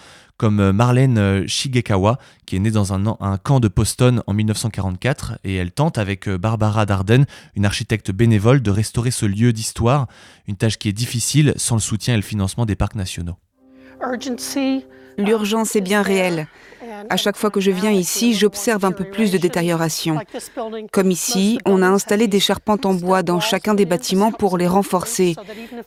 comme 0.41 0.59
euh, 0.59 0.73
Marlène 0.73 1.19
euh, 1.19 1.43
Shigekawa, 1.45 2.17
qui 2.47 2.55
est 2.55 2.59
née 2.59 2.71
dans 2.71 2.93
un, 2.93 3.37
camp 3.37 3.59
de 3.59 3.67
Poston 3.67 4.23
en 4.25 4.33
1944, 4.33 5.37
et 5.43 5.53
elle 5.53 5.71
tente 5.71 5.99
avec 5.99 6.27
euh, 6.27 6.39
Barbara 6.39 6.87
Darden, 6.87 7.25
une 7.55 7.63
architecte 7.63 8.09
bénévole, 8.09 8.63
de 8.63 8.71
restaurer 8.71 9.11
ce 9.11 9.27
lieu 9.27 9.53
d'histoire, 9.53 10.07
une 10.47 10.55
tâche 10.55 10.79
qui 10.79 10.89
est 10.89 10.93
difficile 10.93 11.53
sans 11.57 11.75
le 11.75 11.81
soutien 11.81 12.15
et 12.15 12.17
le 12.17 12.23
financement 12.23 12.65
des 12.65 12.75
parcs 12.75 12.95
nationaux. 12.95 13.37
L'urgence 15.17 15.75
est 15.75 15.81
bien 15.81 16.01
réelle. 16.01 16.47
À 17.09 17.17
chaque 17.17 17.37
fois 17.37 17.49
que 17.51 17.59
je 17.59 17.71
viens 17.71 17.91
ici, 17.91 18.33
j'observe 18.33 18.85
un 18.85 18.91
peu 18.91 19.03
plus 19.03 19.31
de 19.31 19.37
détérioration. 19.37 20.19
Comme 20.91 21.11
ici, 21.11 21.59
on 21.65 21.81
a 21.81 21.87
installé 21.87 22.27
des 22.27 22.39
charpentes 22.39 22.85
en 22.85 22.93
bois 22.93 23.23
dans 23.23 23.39
chacun 23.39 23.73
des 23.73 23.85
bâtiments 23.85 24.31
pour 24.31 24.57
les 24.57 24.67
renforcer. 24.67 25.35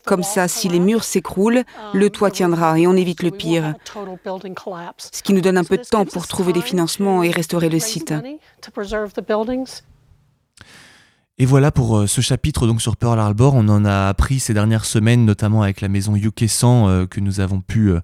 Comme 0.04 0.22
ça, 0.22 0.48
si 0.48 0.68
les 0.68 0.80
murs 0.80 1.04
s'écroulent, 1.04 1.64
le 1.92 2.10
toit 2.10 2.30
tiendra 2.30 2.78
et 2.78 2.86
on 2.86 2.94
évite 2.94 3.22
le 3.22 3.30
pire. 3.30 3.74
Ce 4.98 5.22
qui 5.22 5.32
nous 5.32 5.40
donne 5.40 5.58
un 5.58 5.64
peu 5.64 5.76
de 5.76 5.84
temps 5.84 6.04
pour 6.04 6.26
trouver 6.26 6.52
des 6.52 6.62
financements 6.62 7.22
et 7.22 7.30
restaurer 7.30 7.68
le 7.68 7.78
site. 7.78 8.14
Et 11.36 11.46
voilà 11.46 11.72
pour 11.72 11.98
euh, 11.98 12.06
ce 12.06 12.20
chapitre 12.20 12.66
donc 12.66 12.80
sur 12.80 12.96
Pearl 12.96 13.18
Harbor. 13.18 13.54
On 13.54 13.68
en 13.68 13.84
a 13.84 14.08
appris 14.08 14.38
ces 14.38 14.54
dernières 14.54 14.84
semaines, 14.84 15.24
notamment 15.24 15.62
avec 15.62 15.80
la 15.80 15.88
maison 15.88 16.14
UK 16.14 16.44
100 16.48 16.88
euh, 16.88 17.06
que 17.06 17.20
nous 17.20 17.40
avons 17.40 17.60
pu 17.60 17.90
euh, 17.90 18.00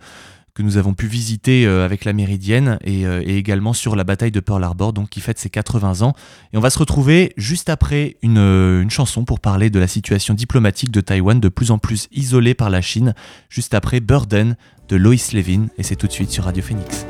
que 0.53 0.63
nous 0.63 0.77
avons 0.77 0.95
pu 0.95 1.07
visiter 1.07 1.65
avec 1.65 2.05
la 2.05 2.13
Méridienne 2.13 2.79
euh, 2.87 3.23
et, 3.25 3.37
également 3.37 3.73
sur 3.73 3.95
la 3.95 4.03
bataille 4.03 4.33
de 4.33 4.41
Pearl 4.41 4.63
Harbor, 4.63 4.93
donc 4.93 5.09
qui 5.09 5.21
fête 5.21 5.39
ses 5.39 5.49
80 5.49 6.03
ans. 6.03 6.13
Et 6.53 6.57
on 6.57 6.61
va 6.61 6.71
se 6.71 6.79
retrouver 6.79 7.33
juste 7.37 7.69
après 7.69 8.17
une, 8.23 8.39
une 8.39 8.91
chanson 8.91 9.25
pour 9.25 9.41
parler 9.41 9.71
de 9.71 9.79
la 9.79 9.87
situation 9.87 10.35
diplomatique 10.35 10.91
de 10.91 11.01
Taïwan 11.01 11.39
de 11.39 11.49
plus 11.49 11.71
en 11.71 11.79
plus 11.79 12.09
isolée 12.13 12.55
par 12.55 12.69
la 12.69 12.81
Chine, 12.81 13.15
juste 13.49 13.75
après 13.75 14.01
Burden 14.01 14.57
de 14.89 14.97
Lois 14.97 15.15
Levin, 15.33 15.69
et 15.79 15.85
c'est 15.85 15.97
tout 15.97 16.09
de 16.09 16.13
suite 16.13 16.31
sur 16.31 16.45
Radio 16.45 16.63
Phoenix. 16.63 17.07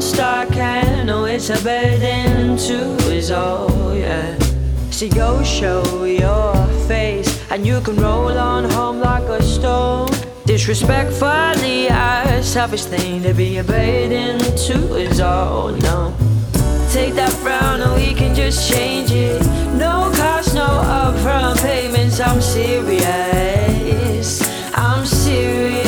Stock 0.00 0.54
and 0.56 1.06
know 1.06 1.24
it's 1.24 1.50
a 1.50 1.62
burden 1.62 2.56
too, 2.56 2.96
is 3.10 3.30
all, 3.30 3.94
yeah. 3.94 4.38
So 4.90 5.08
go 5.08 5.42
show 5.42 6.04
your 6.04 6.54
face, 6.86 7.28
and 7.50 7.66
you 7.66 7.80
can 7.80 7.96
roll 7.96 8.36
on 8.38 8.64
home 8.70 9.00
like 9.00 9.24
a 9.24 9.42
stone. 9.42 10.08
Disrespectfully, 10.46 11.88
a 11.88 12.42
selfish 12.42 12.84
thing 12.84 13.22
to 13.22 13.34
be 13.34 13.58
a 13.58 13.64
burden 13.64 14.38
to 14.38 14.94
is 14.96 15.20
all, 15.20 15.70
no. 15.72 16.14
Take 16.90 17.14
that 17.14 17.30
frown 17.30 17.82
and 17.82 17.94
we 17.94 18.14
can 18.14 18.34
just 18.34 18.72
change 18.72 19.10
it. 19.10 19.42
No 19.76 20.10
cost, 20.16 20.54
no 20.54 20.66
upfront 20.66 21.60
payments. 21.60 22.18
I'm 22.18 22.40
serious. 22.40 23.00
I'm 24.74 25.04
serious. 25.04 25.87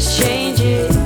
changes 0.00 0.99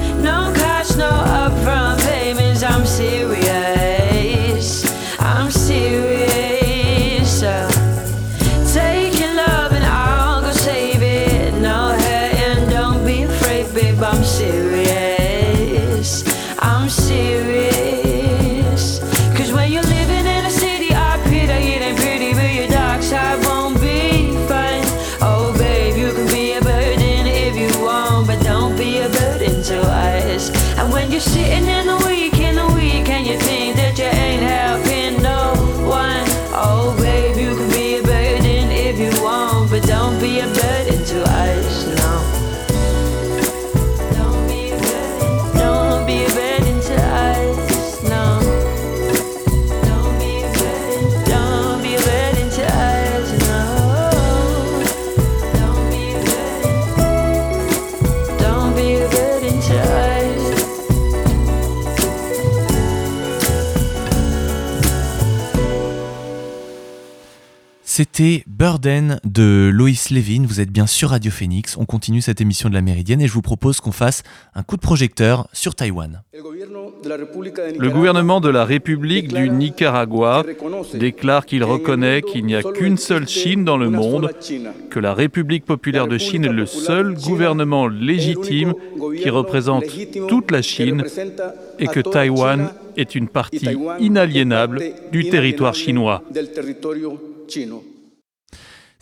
C'était 68.04 68.44
Burden 68.46 69.18
de 69.25 69.70
Loïs 69.73 70.11
Levin. 70.11 70.44
Vous 70.46 70.61
êtes 70.61 70.70
bien 70.70 70.87
sur 70.87 71.08
Radio 71.08 71.30
Phoenix. 71.30 71.78
On 71.78 71.87
continue 71.87 72.20
cette 72.20 72.42
émission 72.42 72.68
de 72.68 72.75
la 72.75 72.82
Méridienne 72.82 73.23
et 73.23 73.26
je 73.26 73.32
vous 73.32 73.40
propose 73.40 73.80
qu'on 73.80 73.92
fasse 73.92 74.23
un 74.54 74.62
coup 74.62 74.76
de 74.76 74.82
projecteur 74.82 75.49
sur 75.54 75.75
Taïwan. 75.75 76.23
Le 76.34 77.88
gouvernement 77.88 78.42
de 78.42 78.50
la 78.50 78.66
République 78.66 79.32
du 79.32 79.49
Nicaragua 79.49 80.44
déclare 80.92 81.46
qu'il 81.46 81.64
reconnaît 81.64 82.20
qu'il 82.20 82.44
n'y 82.44 82.54
a 82.54 82.62
qu'une 82.62 82.99
seule 82.99 83.26
Chine 83.26 83.64
dans 83.64 83.78
le 83.78 83.88
monde, 83.88 84.30
que 84.90 85.00
la 85.00 85.14
République 85.14 85.64
populaire 85.64 86.06
de 86.06 86.18
Chine 86.18 86.44
est 86.44 86.52
le 86.52 86.66
seul 86.66 87.14
gouvernement 87.14 87.87
légitime 87.87 88.75
qui 89.16 89.30
représente 89.30 89.84
toute 90.28 90.50
la 90.50 90.61
Chine 90.61 91.04
et 91.78 91.87
que 91.87 92.00
Taïwan 92.00 92.68
est 92.99 93.14
une 93.14 93.28
partie 93.28 93.78
inaliénable 93.99 94.82
du 95.11 95.30
territoire 95.30 95.75
chinois. 95.75 96.23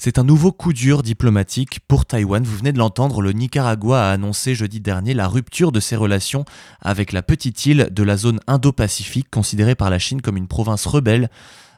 C'est 0.04 0.18
un 0.18 0.24
nouveau 0.24 0.50
coup 0.50 0.72
dur 0.72 1.04
diplomatique 1.04 1.78
pour 1.86 2.06
Taïwan. 2.06 2.42
Vous 2.42 2.56
venez 2.56 2.72
de 2.72 2.78
l'entendre, 2.78 3.22
le 3.22 3.30
Nicaragua 3.30 4.08
a 4.08 4.10
annoncé 4.10 4.56
jeudi 4.56 4.80
dernier 4.80 5.14
la 5.14 5.28
rupture 5.28 5.70
de 5.70 5.78
ses 5.78 5.94
relations 5.94 6.44
avec 6.80 7.12
la 7.12 7.22
petite 7.22 7.66
île 7.66 7.88
de 7.88 8.02
la 8.02 8.16
zone 8.16 8.40
Indo-Pacifique, 8.48 9.30
considérée 9.30 9.76
par 9.76 9.90
la 9.90 10.00
Chine 10.00 10.20
comme 10.20 10.36
une 10.36 10.48
province 10.48 10.86
rebelle. 10.86 11.30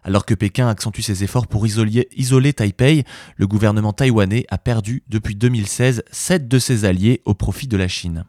Alors 0.05 0.25
que 0.25 0.33
Pékin 0.33 0.69
accentue 0.69 1.03
ses 1.03 1.23
efforts 1.23 1.49
pour 1.49 1.67
isoler, 1.67 2.09
isoler 2.17 2.55
Taipei, 2.55 3.05
le 3.37 3.47
gouvernement 3.47 3.93
taïwanais 3.93 4.47
a 4.49 4.57
perdu 4.57 5.03
depuis 5.07 5.35
2016 5.35 6.03
sept 6.11 6.49
de 6.49 6.59
ses 6.59 6.87
alliés 6.87 7.21
au 7.27 7.35
profit 7.35 7.69
de 7.69 7.77
la 7.77 7.89
Chine. 7.89 8.25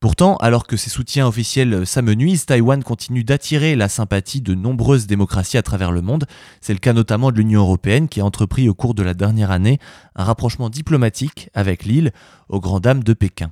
Pourtant, 0.00 0.36
alors 0.36 0.66
que 0.68 0.76
ses 0.76 0.90
soutiens 0.90 1.26
officiels 1.26 1.84
s'amenuisent, 1.84 2.46
Taïwan 2.46 2.84
continue 2.84 3.24
d'attirer 3.24 3.74
la 3.74 3.88
sympathie 3.88 4.40
de 4.40 4.54
nombreuses 4.54 5.08
démocraties 5.08 5.58
à 5.58 5.62
travers 5.62 5.90
le 5.90 6.02
monde. 6.02 6.26
C'est 6.60 6.72
le 6.72 6.78
cas 6.78 6.92
notamment 6.92 7.32
de 7.32 7.36
l'Union 7.36 7.62
européenne 7.62 8.08
qui 8.08 8.20
a 8.20 8.24
entrepris 8.24 8.68
au 8.68 8.74
cours 8.74 8.94
de 8.94 9.02
la 9.02 9.14
dernière 9.14 9.50
année 9.50 9.80
un 10.14 10.22
rapprochement 10.22 10.70
diplomatique 10.70 11.50
avec 11.52 11.84
l'île, 11.84 12.12
aux 12.48 12.60
grandes 12.60 12.84
dames 12.84 13.02
de 13.02 13.12
Pékin. 13.12 13.50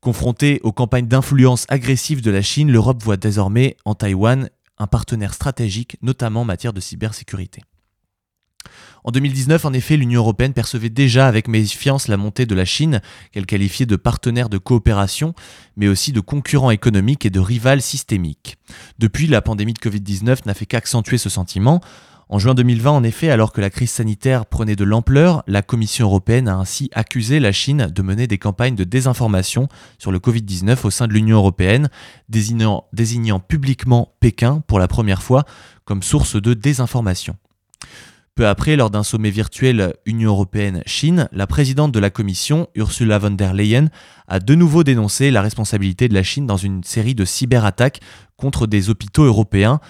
Confrontée 0.00 0.60
aux 0.62 0.72
campagnes 0.72 1.08
d'influence 1.08 1.66
agressives 1.68 2.22
de 2.22 2.30
la 2.30 2.40
Chine, 2.40 2.72
l'Europe 2.72 3.02
voit 3.02 3.18
désormais 3.18 3.76
en 3.84 3.94
Taïwan 3.94 4.48
un 4.78 4.86
partenaire 4.86 5.34
stratégique, 5.34 5.98
notamment 6.00 6.42
en 6.42 6.46
matière 6.46 6.72
de 6.72 6.80
cybersécurité. 6.80 7.62
En 9.08 9.10
2019, 9.10 9.64
en 9.64 9.72
effet, 9.72 9.96
l'Union 9.96 10.20
européenne 10.20 10.52
percevait 10.52 10.90
déjà 10.90 11.28
avec 11.28 11.48
méfiance 11.48 12.08
la 12.08 12.18
montée 12.18 12.44
de 12.44 12.54
la 12.54 12.66
Chine, 12.66 13.00
qu'elle 13.32 13.46
qualifiait 13.46 13.86
de 13.86 13.96
partenaire 13.96 14.50
de 14.50 14.58
coopération, 14.58 15.32
mais 15.78 15.88
aussi 15.88 16.12
de 16.12 16.20
concurrent 16.20 16.70
économique 16.70 17.24
et 17.24 17.30
de 17.30 17.40
rival 17.40 17.80
systémique. 17.80 18.58
Depuis, 18.98 19.26
la 19.26 19.40
pandémie 19.40 19.72
de 19.72 19.78
Covid-19 19.78 20.40
n'a 20.44 20.52
fait 20.52 20.66
qu'accentuer 20.66 21.16
ce 21.16 21.30
sentiment. 21.30 21.80
En 22.28 22.38
juin 22.38 22.52
2020, 22.52 22.90
en 22.90 23.02
effet, 23.02 23.30
alors 23.30 23.52
que 23.52 23.62
la 23.62 23.70
crise 23.70 23.92
sanitaire 23.92 24.44
prenait 24.44 24.76
de 24.76 24.84
l'ampleur, 24.84 25.42
la 25.46 25.62
Commission 25.62 26.04
européenne 26.04 26.46
a 26.46 26.56
ainsi 26.56 26.90
accusé 26.92 27.40
la 27.40 27.52
Chine 27.52 27.86
de 27.90 28.02
mener 28.02 28.26
des 28.26 28.36
campagnes 28.36 28.76
de 28.76 28.84
désinformation 28.84 29.68
sur 29.96 30.12
le 30.12 30.18
Covid-19 30.18 30.84
au 30.84 30.90
sein 30.90 31.06
de 31.06 31.14
l'Union 31.14 31.38
européenne, 31.38 31.88
désignant, 32.28 32.84
désignant 32.92 33.40
publiquement 33.40 34.12
Pékin 34.20 34.62
pour 34.66 34.78
la 34.78 34.86
première 34.86 35.22
fois 35.22 35.46
comme 35.86 36.02
source 36.02 36.36
de 36.36 36.52
désinformation. 36.52 37.36
Peu 38.38 38.46
après, 38.46 38.76
lors 38.76 38.90
d'un 38.90 39.02
sommet 39.02 39.30
virtuel 39.30 39.94
Union 40.06 40.30
européenne-Chine, 40.30 41.28
la 41.32 41.48
présidente 41.48 41.90
de 41.90 41.98
la 41.98 42.08
Commission, 42.08 42.68
Ursula 42.76 43.18
von 43.18 43.32
der 43.32 43.52
Leyen, 43.52 43.88
a 44.28 44.38
de 44.38 44.54
nouveau 44.54 44.84
dénoncé 44.84 45.32
la 45.32 45.42
responsabilité 45.42 46.06
de 46.06 46.14
la 46.14 46.22
Chine 46.22 46.46
dans 46.46 46.56
une 46.56 46.84
série 46.84 47.16
de 47.16 47.24
cyberattaques 47.24 47.98
contre 48.36 48.68
des 48.68 48.90
hôpitaux 48.90 49.24
européens. 49.24 49.80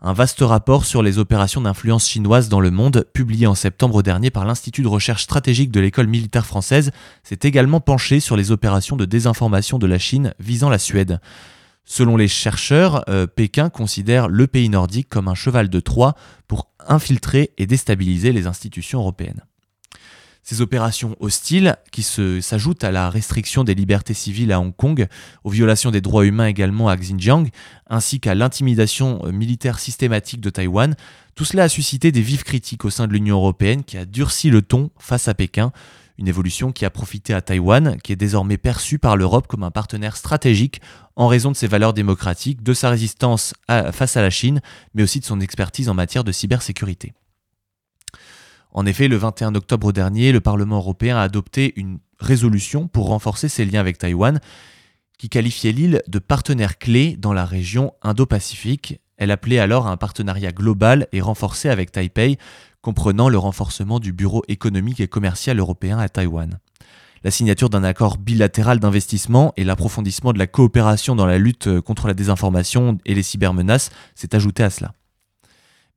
Un 0.00 0.14
vaste 0.14 0.40
rapport 0.40 0.86
sur 0.86 1.02
les 1.02 1.18
opérations 1.18 1.60
d'influence 1.60 2.08
chinoise 2.08 2.48
dans 2.48 2.60
le 2.60 2.70
monde, 2.70 3.04
publié 3.12 3.46
en 3.46 3.54
septembre 3.54 4.02
dernier 4.02 4.30
par 4.30 4.46
l'Institut 4.46 4.80
de 4.80 4.88
recherche 4.88 5.24
stratégique 5.24 5.70
de 5.70 5.80
l'école 5.80 6.06
militaire 6.06 6.46
française, 6.46 6.92
s'est 7.24 7.40
également 7.42 7.80
penché 7.80 8.20
sur 8.20 8.38
les 8.38 8.52
opérations 8.52 8.96
de 8.96 9.04
désinformation 9.04 9.78
de 9.78 9.86
la 9.86 9.98
Chine 9.98 10.32
visant 10.40 10.70
la 10.70 10.78
Suède. 10.78 11.20
Selon 11.90 12.18
les 12.18 12.28
chercheurs, 12.28 13.02
euh, 13.08 13.26
Pékin 13.26 13.70
considère 13.70 14.28
le 14.28 14.46
pays 14.46 14.68
nordique 14.68 15.08
comme 15.08 15.26
un 15.26 15.34
cheval 15.34 15.70
de 15.70 15.80
Troie 15.80 16.14
pour 16.46 16.70
infiltrer 16.86 17.52
et 17.56 17.66
déstabiliser 17.66 18.30
les 18.30 18.46
institutions 18.46 19.00
européennes. 19.00 19.40
Ces 20.42 20.60
opérations 20.60 21.16
hostiles, 21.18 21.76
qui 21.90 22.02
s'ajoutent 22.02 22.84
à 22.84 22.92
la 22.92 23.08
restriction 23.08 23.64
des 23.64 23.74
libertés 23.74 24.12
civiles 24.12 24.52
à 24.52 24.60
Hong 24.60 24.76
Kong, 24.76 25.06
aux 25.44 25.50
violations 25.50 25.90
des 25.90 26.02
droits 26.02 26.26
humains 26.26 26.46
également 26.46 26.90
à 26.90 26.96
Xinjiang, 26.96 27.48
ainsi 27.88 28.20
qu'à 28.20 28.34
l'intimidation 28.34 29.24
euh, 29.24 29.32
militaire 29.32 29.78
systématique 29.78 30.42
de 30.42 30.50
Taïwan, 30.50 30.94
tout 31.36 31.46
cela 31.46 31.64
a 31.64 31.68
suscité 31.70 32.12
des 32.12 32.20
vives 32.20 32.44
critiques 32.44 32.84
au 32.84 32.90
sein 32.90 33.06
de 33.06 33.14
l'Union 33.14 33.36
européenne 33.36 33.82
qui 33.82 33.96
a 33.96 34.04
durci 34.04 34.50
le 34.50 34.60
ton 34.60 34.90
face 34.98 35.26
à 35.26 35.32
Pékin, 35.32 35.72
une 36.18 36.28
évolution 36.28 36.72
qui 36.72 36.84
a 36.84 36.90
profité 36.90 37.32
à 37.32 37.40
Taïwan, 37.40 37.96
qui 38.02 38.12
est 38.12 38.16
désormais 38.16 38.58
perçue 38.58 38.98
par 38.98 39.16
l'Europe 39.16 39.46
comme 39.46 39.62
un 39.62 39.70
partenaire 39.70 40.16
stratégique 40.16 40.80
en 41.16 41.28
raison 41.28 41.52
de 41.52 41.56
ses 41.56 41.68
valeurs 41.68 41.94
démocratiques, 41.94 42.62
de 42.62 42.74
sa 42.74 42.90
résistance 42.90 43.54
face 43.92 44.16
à 44.16 44.22
la 44.22 44.30
Chine, 44.30 44.60
mais 44.94 45.02
aussi 45.02 45.20
de 45.20 45.24
son 45.24 45.40
expertise 45.40 45.88
en 45.88 45.94
matière 45.94 46.24
de 46.24 46.32
cybersécurité. 46.32 47.12
En 48.72 48.84
effet, 48.84 49.08
le 49.08 49.16
21 49.16 49.54
octobre 49.54 49.92
dernier, 49.92 50.32
le 50.32 50.40
Parlement 50.40 50.76
européen 50.76 51.16
a 51.16 51.22
adopté 51.22 51.72
une 51.76 51.98
résolution 52.18 52.88
pour 52.88 53.06
renforcer 53.06 53.48
ses 53.48 53.64
liens 53.64 53.80
avec 53.80 53.98
Taïwan, 53.98 54.40
qui 55.18 55.28
qualifiait 55.28 55.72
l'île 55.72 56.02
de 56.06 56.18
partenaire 56.18 56.78
clé 56.78 57.16
dans 57.16 57.32
la 57.32 57.44
région 57.44 57.92
Indo-Pacifique. 58.02 59.00
Elle 59.18 59.30
appelait 59.30 59.58
alors 59.58 59.86
à 59.86 59.90
un 59.90 59.96
partenariat 59.96 60.52
global 60.52 61.08
et 61.12 61.20
renforcé 61.20 61.68
avec 61.68 61.92
Taipei, 61.92 62.38
comprenant 62.80 63.28
le 63.28 63.38
renforcement 63.38 63.98
du 63.98 64.12
bureau 64.12 64.42
économique 64.48 65.00
et 65.00 65.08
commercial 65.08 65.58
européen 65.58 65.98
à 65.98 66.08
Taïwan. 66.08 66.58
La 67.24 67.32
signature 67.32 67.68
d'un 67.68 67.82
accord 67.82 68.16
bilatéral 68.16 68.78
d'investissement 68.78 69.52
et 69.56 69.64
l'approfondissement 69.64 70.32
de 70.32 70.38
la 70.38 70.46
coopération 70.46 71.16
dans 71.16 71.26
la 71.26 71.38
lutte 71.38 71.80
contre 71.80 72.06
la 72.06 72.14
désinformation 72.14 72.98
et 73.04 73.14
les 73.14 73.24
cybermenaces 73.24 73.90
s'est 74.14 74.36
ajouté 74.36 74.62
à 74.62 74.70
cela. 74.70 74.92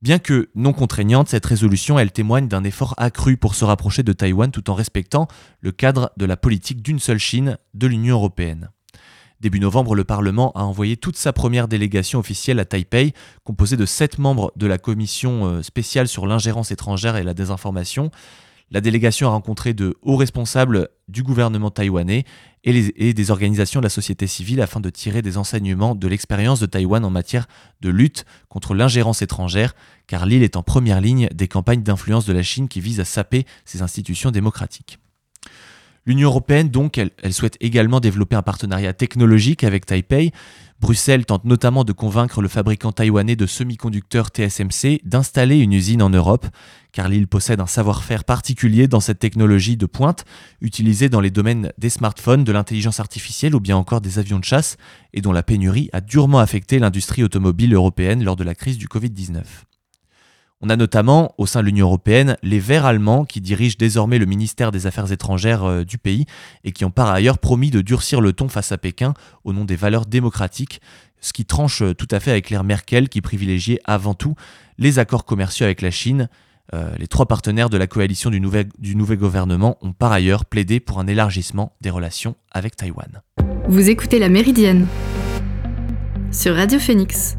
Bien 0.02 0.18
que 0.18 0.50
non 0.56 0.72
contraignante, 0.72 1.28
cette 1.28 1.46
résolution, 1.46 1.96
elle 1.96 2.10
témoigne 2.10 2.48
d'un 2.48 2.64
effort 2.64 2.94
accru 2.96 3.36
pour 3.36 3.54
se 3.54 3.64
rapprocher 3.64 4.02
de 4.02 4.12
Taïwan 4.12 4.50
tout 4.50 4.68
en 4.68 4.74
respectant 4.74 5.28
le 5.60 5.70
cadre 5.70 6.10
de 6.16 6.26
la 6.26 6.36
politique 6.36 6.82
d'une 6.82 6.98
seule 6.98 7.18
Chine 7.20 7.56
de 7.74 7.86
l'Union 7.86 8.16
européenne. 8.16 8.70
Début 9.42 9.58
novembre, 9.58 9.96
le 9.96 10.04
Parlement 10.04 10.52
a 10.54 10.62
envoyé 10.62 10.96
toute 10.96 11.16
sa 11.16 11.32
première 11.32 11.66
délégation 11.66 12.20
officielle 12.20 12.60
à 12.60 12.64
Taipei, 12.64 13.12
composée 13.42 13.76
de 13.76 13.86
sept 13.86 14.20
membres 14.20 14.52
de 14.54 14.68
la 14.68 14.78
commission 14.78 15.46
euh, 15.46 15.62
spéciale 15.64 16.06
sur 16.06 16.28
l'ingérence 16.28 16.70
étrangère 16.70 17.16
et 17.16 17.24
la 17.24 17.34
désinformation, 17.34 18.12
la 18.70 18.80
délégation 18.80 19.26
a 19.26 19.32
rencontré 19.32 19.74
de 19.74 19.96
hauts 20.02 20.14
responsables 20.14 20.90
du 21.08 21.24
gouvernement 21.24 21.72
taïwanais 21.72 22.22
et, 22.62 23.12
des 23.12 23.30
organisations 23.32 23.80
de 23.80 23.84
la 23.86 23.90
société 23.90 24.28
civile 24.28 24.60
afin 24.60 24.78
de 24.78 24.90
tirer 24.90 25.22
des 25.22 25.38
enseignements 25.38 25.96
de 25.96 26.06
l'expérience 26.06 26.60
de 26.60 26.66
Taïwan 26.66 27.04
en 27.04 27.10
matière 27.10 27.48
de 27.80 27.90
lutte 27.90 28.24
contre 28.48 28.74
l'ingérence 28.74 29.22
étrangère, 29.22 29.74
car 30.06 30.24
l'île 30.24 30.44
est 30.44 30.54
en 30.54 30.62
première 30.62 31.00
ligne 31.00 31.28
des 31.34 31.48
campagnes 31.48 31.82
d'influence 31.82 32.26
de 32.26 32.32
la 32.32 32.44
Chine 32.44 32.68
qui 32.68 32.80
visent 32.80 33.00
à 33.00 33.04
saper 33.04 33.44
ses 33.64 33.82
institutions 33.82 34.30
démocratiques. 34.30 35.00
L'Union 36.04 36.30
européenne, 36.30 36.68
donc, 36.68 36.98
elle, 36.98 37.32
souhaite 37.32 37.56
également 37.60 38.00
développer 38.00 38.34
un 38.34 38.42
partenariat 38.42 38.92
technologique 38.92 39.62
avec 39.62 39.86
Taipei. 39.86 40.32
Bruxelles 40.80 41.24
tente 41.24 41.44
notamment 41.44 41.84
de 41.84 41.92
convaincre 41.92 42.42
le 42.42 42.48
fabricant 42.48 42.90
taïwanais 42.90 43.36
de 43.36 43.46
semi-conducteurs 43.46 44.30
TSMC 44.30 45.00
d'installer 45.04 45.58
une 45.58 45.72
usine 45.72 46.02
en 46.02 46.10
Europe, 46.10 46.46
car 46.90 47.08
l'île 47.08 47.28
possède 47.28 47.60
un 47.60 47.68
savoir-faire 47.68 48.24
particulier 48.24 48.88
dans 48.88 48.98
cette 48.98 49.20
technologie 49.20 49.76
de 49.76 49.86
pointe, 49.86 50.24
utilisée 50.60 51.08
dans 51.08 51.20
les 51.20 51.30
domaines 51.30 51.72
des 51.78 51.88
smartphones, 51.88 52.42
de 52.42 52.50
l'intelligence 52.50 52.98
artificielle 52.98 53.54
ou 53.54 53.60
bien 53.60 53.76
encore 53.76 54.00
des 54.00 54.18
avions 54.18 54.40
de 54.40 54.44
chasse, 54.44 54.78
et 55.12 55.20
dont 55.20 55.30
la 55.30 55.44
pénurie 55.44 55.88
a 55.92 56.00
durement 56.00 56.40
affecté 56.40 56.80
l'industrie 56.80 57.22
automobile 57.22 57.74
européenne 57.74 58.24
lors 58.24 58.34
de 58.34 58.42
la 58.42 58.56
crise 58.56 58.76
du 58.76 58.88
Covid-19. 58.88 59.44
On 60.64 60.68
a 60.68 60.76
notamment, 60.76 61.34
au 61.38 61.46
sein 61.46 61.60
de 61.60 61.66
l'Union 61.66 61.86
européenne, 61.86 62.36
les 62.44 62.60
Verts 62.60 62.86
allemands 62.86 63.24
qui 63.24 63.40
dirigent 63.40 63.74
désormais 63.76 64.18
le 64.18 64.26
ministère 64.26 64.70
des 64.70 64.86
Affaires 64.86 65.10
étrangères 65.10 65.64
euh, 65.64 65.84
du 65.84 65.98
pays 65.98 66.24
et 66.62 66.70
qui 66.70 66.84
ont 66.84 66.90
par 66.92 67.10
ailleurs 67.10 67.38
promis 67.38 67.70
de 67.70 67.80
durcir 67.80 68.20
le 68.20 68.32
ton 68.32 68.48
face 68.48 68.70
à 68.70 68.78
Pékin 68.78 69.12
au 69.42 69.52
nom 69.52 69.64
des 69.64 69.74
valeurs 69.74 70.06
démocratiques, 70.06 70.80
ce 71.20 71.32
qui 71.32 71.44
tranche 71.44 71.82
euh, 71.82 71.94
tout 71.94 72.06
à 72.12 72.20
fait 72.20 72.30
avec 72.30 72.48
l'ère 72.48 72.62
Merkel 72.62 73.08
qui 73.08 73.20
privilégiait 73.20 73.80
avant 73.84 74.14
tout 74.14 74.36
les 74.78 75.00
accords 75.00 75.24
commerciaux 75.24 75.64
avec 75.64 75.82
la 75.82 75.90
Chine. 75.90 76.28
Euh, 76.74 76.94
les 76.96 77.08
trois 77.08 77.26
partenaires 77.26 77.68
de 77.68 77.76
la 77.76 77.88
coalition 77.88 78.30
du 78.30 78.40
nouvel, 78.40 78.68
du 78.78 78.94
nouvel 78.94 79.18
gouvernement 79.18 79.78
ont 79.82 79.92
par 79.92 80.12
ailleurs 80.12 80.44
plaidé 80.44 80.78
pour 80.78 81.00
un 81.00 81.08
élargissement 81.08 81.72
des 81.80 81.90
relations 81.90 82.36
avec 82.52 82.76
Taïwan. 82.76 83.20
Vous 83.66 83.90
écoutez 83.90 84.20
La 84.20 84.28
Méridienne 84.28 84.86
sur 86.30 86.54
Radio 86.54 86.78
Phoenix. 86.78 87.36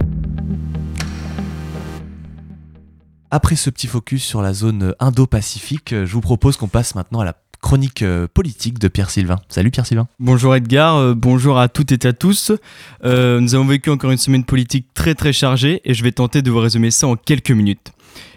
Après 3.36 3.56
ce 3.56 3.72
petit 3.72 3.88
focus 3.88 4.24
sur 4.24 4.44
la 4.44 4.54
zone 4.54 4.94
Indo-Pacifique, 5.00 5.92
euh, 5.92 6.06
je 6.06 6.14
vous 6.14 6.22
propose 6.22 6.56
qu'on 6.56 6.68
passe 6.68 6.94
maintenant 6.94 7.22
à 7.22 7.26
la 7.26 7.34
chronique 7.64 8.04
euh, 8.04 8.28
politique 8.32 8.78
de 8.78 8.88
Pierre 8.88 9.10
Sylvain. 9.10 9.40
Salut 9.50 9.72
Pierre 9.72 9.88
Sylvain. 9.88 10.08
Bonjour 10.20 10.54
Edgar, 10.56 10.98
euh, 10.98 11.16
bonjour 11.16 11.58
à 11.58 11.68
toutes 11.68 11.92
et 11.94 12.08
à 12.08 12.14
tous. 12.14 12.52
nous 13.04 13.56
avons 13.56 13.66
vécu 13.66 13.90
encore 13.90 14.12
une 14.12 14.20
semaine 14.20 14.44
politique 14.44 14.86
très 14.94 15.16
très 15.16 15.34
chargée 15.34 15.82
et 15.84 15.96
je 15.96 16.04
vais 16.04 16.12
tenter 16.12 16.44
de 16.44 16.52
vous 16.52 16.60
résumer 16.60 16.92
ça 16.92 17.08
en 17.08 17.16
quelques 17.16 17.50
minutes. 17.50 17.92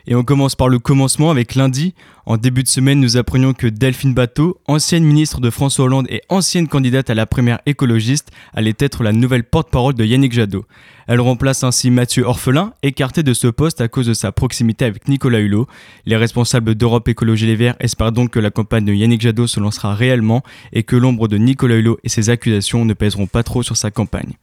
Et 0.07 0.15
on 0.15 0.25
commence 0.25 0.55
par 0.55 0.69
le 0.69 0.79
commencement 0.79 1.31
avec 1.31 1.55
lundi. 1.55 1.95
En 2.27 2.37
début 2.37 2.63
de 2.63 2.69
semaine, 2.69 3.01
nous 3.01 3.17
apprenions 3.17 3.53
que 3.53 3.67
Delphine 3.67 4.15
Bateau, 4.15 4.59
ancienne 4.67 5.05
ministre 5.05 5.41
de 5.41 5.51
François 5.51 5.85
Hollande 5.85 6.07
et 6.11 6.23
ancienne 6.29 6.69
candidate 6.69 7.11
à 7.11 7.15
la 7.15 7.27
première 7.27 7.61
écologiste, 7.67 8.31
allait 8.55 8.75
être 8.79 9.03
la 9.03 9.13
nouvelle 9.13 9.45
porte-parole 9.45 9.95
de 9.95 10.05
Yannick 10.05 10.33
Jadot. 10.33 10.65
Elle 11.07 11.21
remplace 11.21 11.63
ainsi 11.63 11.91
Mathieu 11.91 12.25
Orphelin, 12.25 12.73
écarté 12.83 13.23
de 13.23 13.33
ce 13.33 13.47
poste 13.47 13.81
à 13.81 13.89
cause 13.89 14.07
de 14.07 14.15
sa 14.15 14.33
proximité 14.33 14.85
avec 14.85 15.07
Nicolas 15.09 15.39
Hulot. 15.39 15.69
Les 16.05 16.17
responsables 16.17 16.75
d'Europe 16.75 17.09
Écologie 17.09 17.47
Les 17.47 17.57
Verts 17.57 17.77
espèrent 17.79 18.13
donc 18.13 18.31
que 18.31 18.41
la 18.41 18.51
campagne 18.51 18.85
de 18.85 18.93
Yannick 18.93 19.21
Jadot 19.21 19.47
se 19.47 19.61
lancera 19.61 19.95
réellement 19.95 20.43
et 20.73 20.83
que 20.83 20.97
l'ombre 20.97 21.29
de 21.29 21.39
Nicolas 21.39 21.77
Hulot 21.77 21.99
et 22.03 22.09
ses 22.09 22.31
accusations 22.31 22.85
ne 22.85 22.95
pèseront 22.95 23.27
pas 23.27 23.45
trop 23.45 23.63
sur 23.63 23.77
sa 23.77 23.91
campagne. 23.91 24.35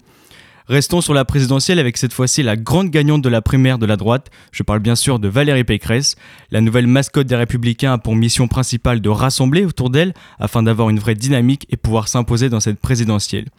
Restons 0.68 1.02
sur 1.02 1.14
la 1.14 1.26
présidentielle 1.26 1.78
avec 1.78 1.98
cette 1.98 2.14
fois-ci 2.14 2.42
la 2.42 2.56
grande 2.56 2.90
gagnante 2.90 3.22
de 3.22 3.28
la 3.28 3.42
primaire 3.42 3.78
de 3.78 3.86
la 3.86 3.98
droite. 3.98 4.32
Je 4.54 4.64
parle 4.64 4.80
bien 4.80 4.96
sûr 4.96 5.20
de 5.20 5.28
Valérie 5.28 5.66
Pécresse. 5.66 6.16
La 6.52 6.62
nouvelle 6.62 6.88
mascotte 6.88 7.28
des 7.28 7.36
Républicains 7.36 7.94
a 7.94 7.98
pour 7.98 8.16
mission 8.16 8.48
principale 8.48 9.02
de 9.02 9.10
rassembler 9.10 9.66
autour 9.66 9.90
d'elle 9.90 10.14
afin 10.40 10.64
d'avoir 10.64 10.90
une 10.90 11.00
vraie 11.00 11.16
dynamique 11.16 11.66
et 11.70 11.76
pouvoir 11.76 12.08
s'imposer 12.08 12.48
dans 12.48 12.62
cette 12.62 12.80
présidentielle. 12.80 13.50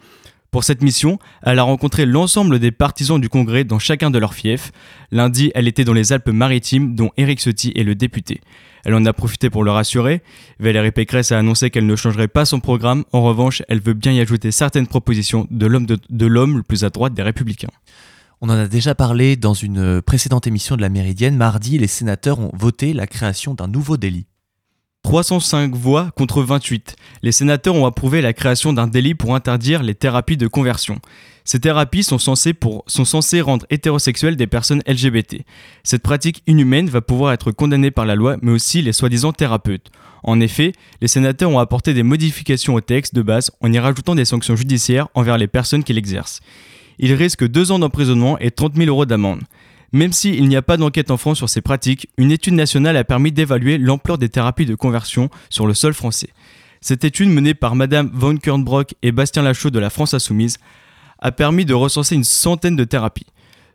Pour 0.50 0.64
cette 0.64 0.82
mission, 0.82 1.18
elle 1.42 1.58
a 1.58 1.64
rencontré 1.64 2.06
l'ensemble 2.06 2.58
des 2.58 2.70
partisans 2.70 3.20
du 3.20 3.28
Congrès 3.28 3.64
dans 3.64 3.78
chacun 3.78 4.10
de 4.10 4.18
leurs 4.18 4.34
fiefs. 4.34 4.72
Lundi, 5.10 5.52
elle 5.54 5.68
était 5.68 5.84
dans 5.84 5.92
les 5.92 6.12
Alpes-Maritimes, 6.12 6.94
dont 6.94 7.10
Éric 7.18 7.40
Ciotti 7.40 7.72
est 7.74 7.82
le 7.82 7.94
député. 7.94 8.40
Elle 8.84 8.94
en 8.94 9.04
a 9.04 9.12
profité 9.12 9.50
pour 9.50 9.64
le 9.64 9.70
rassurer. 9.70 10.22
Valérie 10.60 10.92
Pécresse 10.92 11.32
a 11.32 11.38
annoncé 11.38 11.70
qu'elle 11.70 11.86
ne 11.86 11.96
changerait 11.96 12.28
pas 12.28 12.44
son 12.44 12.60
programme. 12.60 13.04
En 13.12 13.22
revanche, 13.22 13.62
elle 13.68 13.80
veut 13.80 13.94
bien 13.94 14.12
y 14.12 14.20
ajouter 14.20 14.50
certaines 14.50 14.86
propositions 14.86 15.46
de 15.50 15.66
l'homme 15.66 16.56
le 16.56 16.62
plus 16.62 16.84
à 16.84 16.90
droite 16.90 17.14
des 17.14 17.22
Républicains. 17.22 17.70
On 18.40 18.50
en 18.50 18.58
a 18.58 18.68
déjà 18.68 18.94
parlé 18.94 19.36
dans 19.36 19.54
une 19.54 20.02
précédente 20.02 20.46
émission 20.46 20.76
de 20.76 20.82
la 20.82 20.90
Méridienne. 20.90 21.36
Mardi, 21.36 21.78
les 21.78 21.86
sénateurs 21.86 22.40
ont 22.40 22.50
voté 22.52 22.92
la 22.92 23.06
création 23.06 23.54
d'un 23.54 23.68
nouveau 23.68 23.96
délit. 23.96 24.26
305 25.04 25.74
voix 25.74 26.10
contre 26.16 26.42
28. 26.42 26.96
Les 27.22 27.30
sénateurs 27.30 27.74
ont 27.74 27.84
approuvé 27.84 28.22
la 28.22 28.32
création 28.32 28.72
d'un 28.72 28.86
délit 28.86 29.14
pour 29.14 29.34
interdire 29.34 29.82
les 29.82 29.94
thérapies 29.94 30.38
de 30.38 30.46
conversion. 30.46 30.98
Ces 31.44 31.60
thérapies 31.60 32.02
sont 32.02 32.18
censées, 32.18 33.40
rendre 33.42 33.66
hétérosexuelles 33.68 34.36
des 34.36 34.46
personnes 34.46 34.82
LGBT. 34.86 35.42
Cette 35.82 36.02
pratique 36.02 36.42
inhumaine 36.46 36.88
va 36.88 37.02
pouvoir 37.02 37.34
être 37.34 37.52
condamnée 37.52 37.90
par 37.90 38.06
la 38.06 38.14
loi, 38.14 38.38
mais 38.40 38.50
aussi 38.50 38.80
les 38.80 38.94
soi-disant 38.94 39.32
thérapeutes. 39.32 39.90
En 40.22 40.40
effet, 40.40 40.72
les 41.02 41.08
sénateurs 41.08 41.50
ont 41.50 41.58
apporté 41.58 41.92
des 41.92 42.02
modifications 42.02 42.74
au 42.74 42.80
texte 42.80 43.14
de 43.14 43.20
base 43.20 43.50
en 43.60 43.70
y 43.70 43.78
rajoutant 43.78 44.14
des 44.14 44.24
sanctions 44.24 44.56
judiciaires 44.56 45.08
envers 45.12 45.36
les 45.36 45.48
personnes 45.48 45.84
qui 45.84 45.92
l'exercent. 45.92 46.40
Ils 46.98 47.12
risquent 47.12 47.46
deux 47.46 47.72
ans 47.72 47.78
d'emprisonnement 47.78 48.38
et 48.38 48.50
30 48.50 48.76
000 48.76 48.88
euros 48.88 49.04
d'amende. 49.04 49.42
Même 49.94 50.12
s'il 50.12 50.48
n'y 50.48 50.56
a 50.56 50.62
pas 50.62 50.76
d'enquête 50.76 51.12
en 51.12 51.16
France 51.16 51.36
sur 51.36 51.48
ces 51.48 51.60
pratiques, 51.60 52.08
une 52.18 52.32
étude 52.32 52.54
nationale 52.54 52.96
a 52.96 53.04
permis 53.04 53.30
d'évaluer 53.30 53.78
l'ampleur 53.78 54.18
des 54.18 54.28
thérapies 54.28 54.66
de 54.66 54.74
conversion 54.74 55.30
sur 55.50 55.68
le 55.68 55.74
sol 55.74 55.94
français. 55.94 56.30
Cette 56.80 57.04
étude 57.04 57.28
menée 57.28 57.54
par 57.54 57.76
Madame 57.76 58.10
Von 58.12 58.36
Kernbrock 58.38 58.96
et 59.02 59.12
Bastien 59.12 59.42
Lachaud 59.42 59.70
de 59.70 59.78
la 59.78 59.90
France 59.90 60.12
Insoumise 60.12 60.58
a 61.20 61.30
permis 61.30 61.64
de 61.64 61.74
recenser 61.74 62.16
une 62.16 62.24
centaine 62.24 62.74
de 62.74 62.82
thérapies. 62.82 63.28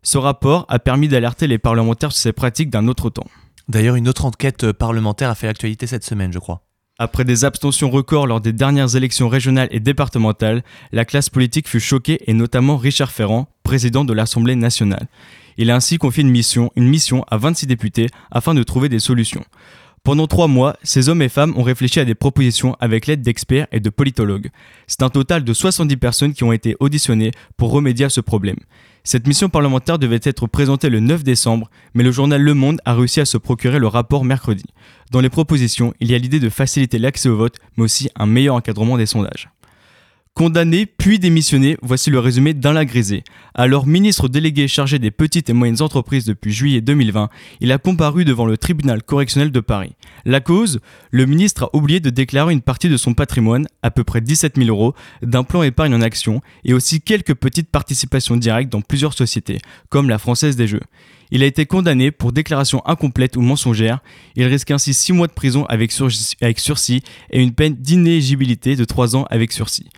Ce 0.04 0.18
rapport 0.18 0.66
a 0.68 0.78
permis 0.78 1.08
d'alerter 1.08 1.48
les 1.48 1.58
parlementaires 1.58 2.12
sur 2.12 2.22
ces 2.22 2.34
pratiques 2.34 2.70
d'un 2.70 2.90
autre 2.90 3.10
temps. 3.10 3.28
D'ailleurs, 3.70 3.96
une 3.96 4.10
autre 4.10 4.26
enquête 4.26 4.74
parlementaire 4.74 5.30
a 5.30 5.36
fait 5.36 5.48
l'actualité 5.48 5.88
cette 5.88 6.04
semaine, 6.04 6.34
je 6.34 6.40
crois. 6.40 6.66
Après 6.98 7.24
des 7.24 7.46
abstentions 7.46 7.90
records 7.90 8.28
lors 8.28 8.42
des 8.42 8.52
dernières 8.52 8.98
élections 8.98 9.30
régionales 9.30 9.70
et 9.72 9.80
départementales, 9.80 10.64
la 10.92 11.06
classe 11.06 11.30
politique 11.30 11.70
fut 11.70 11.80
choquée 11.80 12.20
et 12.28 12.34
notamment 12.34 12.76
Richard 12.76 13.12
Ferrand, 13.12 13.48
président 13.64 14.04
de 14.04 14.12
l'Assemblée 14.12 14.58
nationale. 14.58 15.08
Il 15.58 15.72
a 15.72 15.76
ainsi 15.76 15.98
confié 15.98 16.24
une 16.24 16.30
mission, 16.30 16.72
une 16.76 16.88
mission 16.88 17.26
à 17.30 17.38
26 17.38 17.68
députés 17.68 18.08
afin 18.32 18.54
de 18.54 18.64
trouver 18.64 18.90
des 18.90 19.00
solutions. 19.00 19.44
Pendant 20.04 20.28
trois 20.28 20.48
mois, 20.48 20.78
ces 20.82 21.10
hommes 21.10 21.22
et 21.22 21.30
femmes 21.30 21.54
ont 21.58 21.64
réfléchi 21.64 22.00
à 22.00 22.06
des 22.06 22.16
propositions 22.16 22.76
avec 22.80 23.06
l'aide 23.06 23.22
d'experts 23.22 23.68
et 23.72 23.80
de 23.80 23.90
politologues. 23.90 24.50
C'est 24.88 25.04
un 25.04 25.10
total 25.10 25.44
de 25.44 25.54
70 25.54 25.98
personnes 25.98 26.34
qui 26.34 26.44
ont 26.44 26.54
été 26.54 26.76
auditionnées 26.80 27.32
pour 27.58 27.72
remédier 27.72 28.06
à 28.06 28.10
ce 28.10 28.22
problème. 28.22 28.56
Cette 29.04 29.28
mission 29.28 29.50
parlementaire 29.50 30.00
devait 30.00 30.20
être 30.24 30.48
présentée 30.48 30.90
le 30.90 31.00
9 31.00 31.24
décembre, 31.24 31.70
mais 31.94 32.04
le 32.04 32.12
journal 32.12 32.42
Le 32.42 32.54
Monde 32.54 32.80
a 32.86 32.94
réussi 32.94 33.20
à 33.20 33.26
se 33.26 33.38
procurer 33.38 33.80
le 33.80 33.88
rapport 33.88 34.24
mercredi. 34.24 34.66
Dans 35.12 35.22
les 35.22 35.30
propositions, 35.30 35.94
il 36.00 36.12
y 36.12 36.16
a 36.16 36.18
l'idée 36.18 36.40
de 36.40 36.50
faciliter 36.50 36.98
l'accès 36.98 37.30
au 37.30 37.38
vote, 37.38 37.58
mais 37.78 37.84
aussi 37.84 38.10
un 38.16 38.26
meilleur 38.26 38.56
encadrement 38.56 38.98
des 38.98 39.06
sondages. 39.06 39.50
Condamné 40.40 40.86
puis 40.86 41.20
démissionné, 41.20 41.76
voici 41.82 42.10
le 42.10 42.20
résumé 42.20 42.54
d'Alain 42.54 42.86
Grisé. 42.86 43.26
Alors 43.54 43.86
ministre 43.86 44.30
délégué 44.30 44.70
chargé 44.70 44.98
des 44.98 45.12
petites 45.12 45.50
et 45.50 45.54
moyennes 45.54 45.82
entreprises 45.82 46.24
depuis 46.24 46.54
juillet 46.54 46.80
2020, 46.80 47.30
il 47.60 47.74
a 47.74 47.78
comparu 47.78 48.24
devant 48.24 48.46
le 48.46 48.58
tribunal 48.58 49.04
correctionnel 49.04 49.52
de 49.52 49.60
Paris. 49.60 49.96
La 50.24 50.40
cause 50.40 50.80
Le 51.12 51.26
ministre 51.26 51.64
a 51.66 51.76
oublié 51.76 52.00
de 52.00 52.10
déclarer 52.10 52.54
une 52.54 52.62
partie 52.62 52.88
de 52.88 52.96
son 52.96 53.14
patrimoine, 53.14 53.68
à 53.84 53.92
peu 53.92 54.06
près 54.06 54.22
17 54.22 54.56
000 54.56 54.70
euros, 54.70 54.96
d'un 55.22 55.44
plan 55.44 55.62
épargne 55.62 55.94
en 55.94 56.02
action 56.02 56.42
et 56.64 56.74
aussi 56.74 57.02
quelques 57.02 57.36
petites 57.36 57.70
participations 57.70 58.38
directes 58.38 58.72
dans 58.72 58.82
plusieurs 58.82 59.14
sociétés, 59.14 59.60
comme 59.90 60.08
la 60.08 60.20
Française 60.20 60.56
des 60.56 60.68
Jeux. 60.68 60.80
Il 61.32 61.44
a 61.44 61.48
été 61.48 61.66
condamné 61.66 62.12
pour 62.12 62.32
déclaration 62.32 62.82
incomplète 62.88 63.36
ou 63.36 63.42
mensongère. 63.42 64.00
Il 64.36 64.46
risque 64.46 64.72
ainsi 64.72 64.94
6 64.94 65.14
mois 65.14 65.28
de 65.28 65.34
prison 65.34 65.66
avec, 65.66 65.92
sursis 65.92 67.04
et 67.30 67.42
une 67.42 67.54
peine 67.54 67.76
d'inéligibilité 67.76 68.76
de 68.76 68.86
3 68.86 69.16
ans 69.16 69.26
avec 69.30 69.52
sursis. 69.52 69.90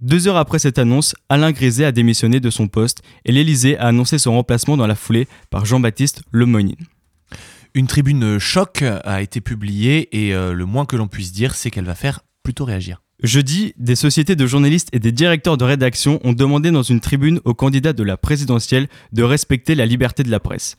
Deux 0.00 0.28
heures 0.28 0.38
après 0.38 0.58
cette 0.58 0.78
annonce, 0.78 1.14
Alain 1.28 1.52
Grézé 1.52 1.84
a 1.84 1.92
démissionné 1.92 2.40
de 2.40 2.48
son 2.48 2.68
poste 2.68 3.02
et 3.26 3.32
l'Élysée 3.32 3.76
a 3.76 3.88
annoncé 3.88 4.16
son 4.16 4.32
remplacement 4.32 4.78
dans 4.78 4.86
la 4.86 4.94
foulée 4.94 5.28
par 5.50 5.66
Jean-Baptiste 5.66 6.22
Lemoyne. 6.32 6.74
Une 7.74 7.86
tribune 7.86 8.38
choc 8.38 8.82
a 8.82 9.20
été 9.20 9.42
publiée 9.42 10.08
et 10.16 10.34
euh, 10.34 10.54
le 10.54 10.64
moins 10.64 10.86
que 10.86 10.96
l'on 10.96 11.06
puisse 11.06 11.32
dire, 11.32 11.54
c'est 11.54 11.70
qu'elle 11.70 11.84
va 11.84 11.94
faire 11.94 12.20
plutôt 12.42 12.64
réagir. 12.64 13.02
Jeudi, 13.22 13.74
des 13.76 13.94
sociétés 13.94 14.36
de 14.36 14.46
journalistes 14.46 14.88
et 14.92 14.98
des 14.98 15.12
directeurs 15.12 15.58
de 15.58 15.64
rédaction 15.64 16.18
ont 16.24 16.32
demandé 16.32 16.70
dans 16.70 16.82
une 16.82 17.00
tribune 17.00 17.38
aux 17.44 17.52
candidats 17.52 17.92
de 17.92 18.02
la 18.02 18.16
présidentielle 18.16 18.88
de 19.12 19.22
respecter 19.22 19.74
la 19.74 19.84
liberté 19.84 20.22
de 20.22 20.30
la 20.30 20.40
presse. 20.40 20.78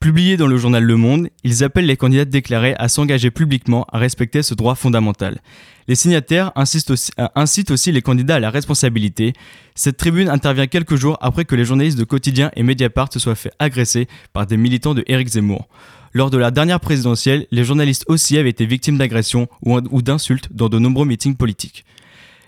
Publiés 0.00 0.38
dans 0.38 0.46
le 0.46 0.56
journal 0.56 0.82
Le 0.82 0.96
Monde, 0.96 1.28
ils 1.44 1.62
appellent 1.62 1.84
les 1.84 1.98
candidats 1.98 2.24
déclarés 2.24 2.74
à 2.78 2.88
s'engager 2.88 3.30
publiquement 3.30 3.84
à 3.92 3.98
respecter 3.98 4.42
ce 4.42 4.54
droit 4.54 4.74
fondamental. 4.74 5.42
Les 5.88 5.94
signataires 5.94 6.52
euh, 6.56 7.26
incitent 7.34 7.70
aussi, 7.70 7.92
les 7.92 8.00
candidats 8.00 8.36
à 8.36 8.40
la 8.40 8.48
responsabilité. 8.48 9.34
Cette 9.74 9.98
tribune 9.98 10.30
intervient 10.30 10.68
quelques 10.68 10.96
jours 10.96 11.18
après 11.20 11.44
que 11.44 11.54
les 11.54 11.66
journalistes 11.66 11.98
de 11.98 12.04
Quotidien 12.04 12.50
et 12.56 12.62
Mediapart 12.62 13.12
se 13.12 13.18
soient 13.18 13.34
fait 13.34 13.52
agresser 13.58 14.08
par 14.32 14.46
des 14.46 14.56
militants 14.56 14.94
de 14.94 15.04
Éric 15.06 15.28
Zemmour. 15.28 15.68
Lors 16.14 16.30
de 16.30 16.38
la 16.38 16.50
dernière 16.50 16.80
présidentielle, 16.80 17.46
les 17.50 17.64
journalistes 17.64 18.06
aussi 18.08 18.38
avaient 18.38 18.48
été 18.48 18.64
victimes 18.64 18.96
d'agressions 18.96 19.48
ou 19.60 20.00
d'insultes 20.00 20.48
dans 20.50 20.70
de 20.70 20.78
nombreux 20.78 21.04
meetings 21.04 21.36
politiques. 21.36 21.84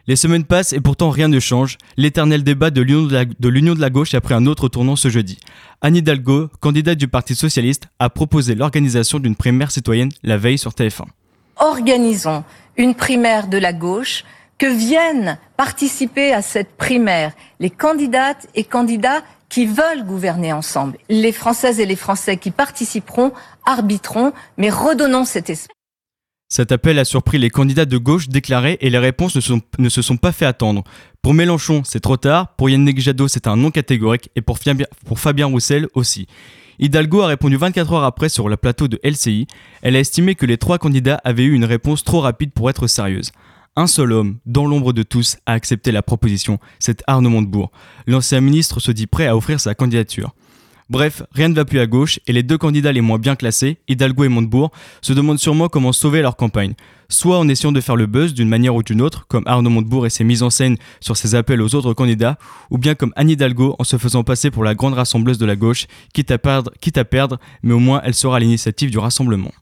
Les 0.08 0.16
semaines 0.16 0.44
passent 0.44 0.72
et 0.72 0.80
pourtant 0.80 1.10
rien 1.10 1.28
ne 1.28 1.38
change. 1.38 1.78
L'éternel 1.96 2.42
débat 2.42 2.70
de 2.70 2.80
l'union 2.80 3.74
de, 3.74 3.80
la 3.80 3.90
gauche 3.90 4.14
a 4.14 4.20
pris 4.20 4.34
un 4.34 4.46
autre 4.46 4.68
tournant 4.68 4.96
ce 4.96 5.08
jeudi. 5.08 5.38
Anne 5.80 5.96
Hidalgo, 5.96 6.48
candidate 6.60 6.98
du 6.98 7.06
Parti 7.06 7.34
socialiste, 7.34 7.84
a 7.98 8.10
proposé 8.10 8.54
l'organisation 8.54 9.20
d'une 9.20 9.36
primaire 9.36 9.70
citoyenne 9.70 10.10
la 10.22 10.38
veille 10.38 10.58
sur 10.58 10.72
TF1. 10.72 11.04
Organisons 11.56 12.42
une 12.76 12.94
primaire 12.94 13.48
de 13.48 13.58
la 13.58 13.72
gauche, 13.72 14.24
que 14.58 14.66
viennent 14.66 15.38
participer 15.56 16.32
à 16.32 16.40
cette 16.40 16.76
primaire 16.76 17.32
les 17.58 17.70
candidates 17.70 18.46
et 18.54 18.62
candidats 18.62 19.22
qui 19.48 19.66
veulent 19.66 20.04
gouverner 20.06 20.52
ensemble? 20.52 20.98
Les 21.08 21.32
Françaises 21.32 21.80
et 21.80 21.86
les 21.86 21.96
Français 21.96 22.36
qui 22.36 22.52
participeront 22.52 23.32
arbitreront, 23.66 24.32
mais 24.56 24.70
redonnons 24.70 25.24
cet 25.24 25.50
espace. 25.50 25.74
Cet 26.52 26.70
appel 26.70 26.98
a 26.98 27.06
surpris 27.06 27.38
les 27.38 27.48
candidats 27.48 27.86
de 27.86 27.96
gauche 27.96 28.28
déclarés 28.28 28.76
et 28.82 28.90
les 28.90 28.98
réponses 28.98 29.36
ne, 29.78 29.88
se 29.88 30.02
sont 30.02 30.16
pas 30.18 30.32
fait 30.32 30.44
attendre. 30.44 30.84
Pour 31.22 31.32
Mélenchon, 31.32 31.80
c'est 31.82 32.00
trop 32.00 32.18
tard, 32.18 32.54
pour 32.56 32.68
Yannick 32.68 33.00
Jadot, 33.00 33.26
c'est 33.26 33.46
un 33.46 33.56
non 33.56 33.70
catégorique 33.70 34.28
et 34.36 34.42
pour 34.42 34.58
Fabien, 34.58 35.46
Roussel 35.46 35.88
aussi. 35.94 36.26
Hidalgo 36.78 37.22
a 37.22 37.28
répondu 37.28 37.56
24 37.56 37.94
heures 37.94 38.04
après 38.04 38.28
sur 38.28 38.50
le 38.50 38.58
plateau 38.58 38.86
de 38.86 39.00
LCI. 39.02 39.46
Elle 39.80 39.96
a 39.96 40.00
estimé 40.00 40.34
que 40.34 40.44
les 40.44 40.58
trois 40.58 40.76
candidats 40.76 41.22
avaient 41.24 41.44
eu 41.44 41.54
une 41.54 41.64
réponse 41.64 42.04
trop 42.04 42.20
rapide 42.20 42.52
pour 42.52 42.68
être 42.68 42.86
sérieuse. 42.86 43.32
Un 43.74 43.86
seul 43.86 44.12
homme, 44.12 44.36
dans 44.44 44.66
l'ombre 44.66 44.92
de 44.92 45.02
tous, 45.02 45.38
a 45.46 45.54
accepté 45.54 45.90
la 45.90 46.02
proposition, 46.02 46.58
c'est 46.78 47.02
Arnaud 47.06 47.30
Montebourg. 47.30 47.72
L'ancien 48.06 48.42
ministre 48.42 48.78
se 48.78 48.92
dit 48.92 49.06
prêt 49.06 49.26
à 49.26 49.34
offrir 49.34 49.58
sa 49.58 49.74
candidature. 49.74 50.34
Bref, 50.90 51.22
rien 51.32 51.48
ne 51.48 51.54
va 51.54 51.64
plus 51.64 51.80
à 51.80 51.86
gauche 51.86 52.20
et 52.26 52.32
les 52.32 52.42
deux 52.42 52.58
candidats 52.58 52.92
les 52.92 53.00
moins 53.00 53.18
bien 53.18 53.36
classés, 53.36 53.78
Hidalgo 53.88 54.24
et 54.24 54.28
Montebourg, 54.28 54.72
se 55.00 55.12
demandent 55.12 55.38
sûrement 55.38 55.68
comment 55.68 55.92
sauver 55.92 56.22
leur 56.22 56.36
campagne. 56.36 56.74
Soit 57.08 57.38
en 57.38 57.48
essayant 57.48 57.72
de 57.72 57.80
faire 57.80 57.96
le 57.96 58.06
buzz 58.06 58.34
d'une 58.34 58.48
manière 58.48 58.74
ou 58.74 58.82
d'une 58.82 59.00
autre, 59.00 59.26
comme 59.28 59.44
Arnaud 59.46 59.70
Montebourg 59.70 60.06
et 60.06 60.10
ses 60.10 60.24
mises 60.24 60.42
en 60.42 60.50
scène 60.50 60.76
sur 61.00 61.16
ses 61.16 61.34
appels 61.34 61.62
aux 61.62 61.74
autres 61.74 61.94
candidats, 61.94 62.38
ou 62.70 62.78
bien 62.78 62.94
comme 62.94 63.12
Anne 63.16 63.30
Hidalgo 63.30 63.76
en 63.78 63.84
se 63.84 63.98
faisant 63.98 64.24
passer 64.24 64.50
pour 64.50 64.64
la 64.64 64.74
grande 64.74 64.94
rassembleuse 64.94 65.38
de 65.38 65.46
la 65.46 65.56
gauche, 65.56 65.86
quitte 66.12 66.30
à 66.30 66.38
perdre, 66.38 66.72
quitte 66.80 66.98
à 66.98 67.04
perdre 67.04 67.38
mais 67.62 67.74
au 67.74 67.78
moins 67.78 68.00
elle 68.04 68.14
sera 68.14 68.40
l'initiative 68.40 68.90
du 68.90 68.98
rassemblement. 68.98 69.52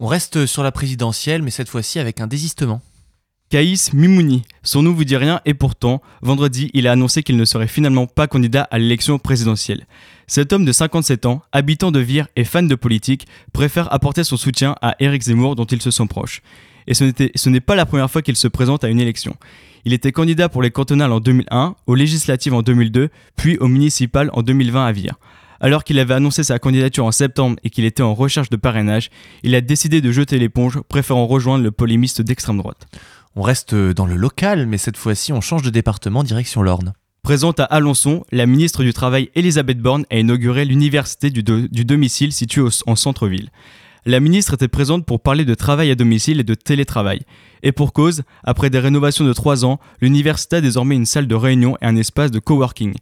On 0.00 0.06
reste 0.06 0.46
sur 0.46 0.62
la 0.62 0.72
présidentielle, 0.72 1.42
mais 1.42 1.50
cette 1.50 1.68
fois-ci 1.68 1.98
avec 1.98 2.20
un 2.20 2.26
désistement. 2.26 2.82
Caïs 3.54 3.92
Mimouni. 3.92 4.42
Son 4.64 4.82
nom 4.82 4.92
vous 4.92 5.04
dit 5.04 5.16
rien 5.16 5.40
et 5.44 5.54
pourtant, 5.54 6.02
vendredi, 6.22 6.72
il 6.74 6.88
a 6.88 6.90
annoncé 6.90 7.22
qu'il 7.22 7.36
ne 7.36 7.44
serait 7.44 7.68
finalement 7.68 8.08
pas 8.08 8.26
candidat 8.26 8.66
à 8.72 8.80
l'élection 8.80 9.20
présidentielle. 9.20 9.86
Cet 10.26 10.52
homme 10.52 10.64
de 10.64 10.72
57 10.72 11.24
ans, 11.24 11.40
habitant 11.52 11.92
de 11.92 12.00
Vire 12.00 12.26
et 12.34 12.42
fan 12.42 12.66
de 12.66 12.74
politique, 12.74 13.28
préfère 13.52 13.94
apporter 13.94 14.24
son 14.24 14.36
soutien 14.36 14.74
à 14.82 14.96
Éric 14.98 15.22
Zemmour 15.22 15.54
dont 15.54 15.66
il 15.66 15.80
se 15.80 15.92
sent 15.92 16.08
proche. 16.10 16.42
Et 16.88 16.94
ce 16.94 17.48
n'est 17.48 17.60
pas 17.60 17.76
la 17.76 17.86
première 17.86 18.10
fois 18.10 18.22
qu'il 18.22 18.34
se 18.34 18.48
présente 18.48 18.82
à 18.82 18.88
une 18.88 18.98
élection. 18.98 19.36
Il 19.84 19.92
était 19.92 20.10
candidat 20.10 20.48
pour 20.48 20.60
les 20.60 20.72
cantonales 20.72 21.12
en 21.12 21.20
2001, 21.20 21.76
aux 21.86 21.94
législatives 21.94 22.54
en 22.54 22.62
2002, 22.62 23.08
puis 23.36 23.56
aux 23.58 23.68
municipales 23.68 24.30
en 24.32 24.42
2020 24.42 24.84
à 24.84 24.90
Vire. 24.90 25.14
Alors 25.60 25.84
qu'il 25.84 26.00
avait 26.00 26.14
annoncé 26.14 26.42
sa 26.42 26.58
candidature 26.58 27.06
en 27.06 27.12
septembre 27.12 27.56
et 27.62 27.70
qu'il 27.70 27.84
était 27.84 28.02
en 28.02 28.14
recherche 28.14 28.50
de 28.50 28.56
parrainage, 28.56 29.10
il 29.44 29.54
a 29.54 29.60
décidé 29.60 30.00
de 30.00 30.10
jeter 30.10 30.38
l'éponge, 30.38 30.80
préférant 30.88 31.26
rejoindre 31.26 31.62
le 31.62 31.70
polémiste 31.70 32.20
d'extrême 32.20 32.58
droite. 32.58 32.86
On 33.36 33.42
reste 33.42 33.74
dans 33.74 34.06
le 34.06 34.14
local, 34.14 34.66
mais 34.66 34.78
cette 34.78 34.96
fois-ci 34.96 35.32
on 35.32 35.40
change 35.40 35.62
de 35.62 35.70
département 35.70 36.22
direction 36.22 36.62
l'Orne. 36.62 36.92
Présente 37.24 37.58
à 37.58 37.64
Alençon, 37.64 38.24
la 38.30 38.46
ministre 38.46 38.84
du 38.84 38.92
Travail 38.92 39.30
Elisabeth 39.34 39.78
Borne 39.78 40.04
a 40.10 40.18
inauguré 40.18 40.64
l'université 40.64 41.30
du, 41.30 41.42
domicile 41.42 42.32
située 42.32 42.62
en 42.86 42.94
centre-ville. 42.94 43.50
La 44.06 44.20
ministre 44.20 44.54
était 44.54 44.68
présente 44.68 45.04
pour 45.04 45.20
parler 45.20 45.44
de 45.44 45.54
travail 45.54 45.90
à 45.90 45.94
domicile 45.96 46.38
et 46.38 46.44
de 46.44 46.54
télétravail. 46.54 47.22
Et 47.62 47.72
pour 47.72 47.92
cause, 47.92 48.22
après 48.44 48.70
des 48.70 48.78
rénovations 48.78 49.24
de 49.24 49.32
trois 49.32 49.64
ans, 49.64 49.80
l'université 50.00 50.56
a 50.56 50.60
désormais 50.60 50.94
une 50.94 51.06
salle 51.06 51.26
de 51.26 51.34
réunion 51.34 51.76
et 51.80 51.86
un 51.86 51.96
espace 51.96 52.30
de 52.30 52.38
coworking. 52.38 52.94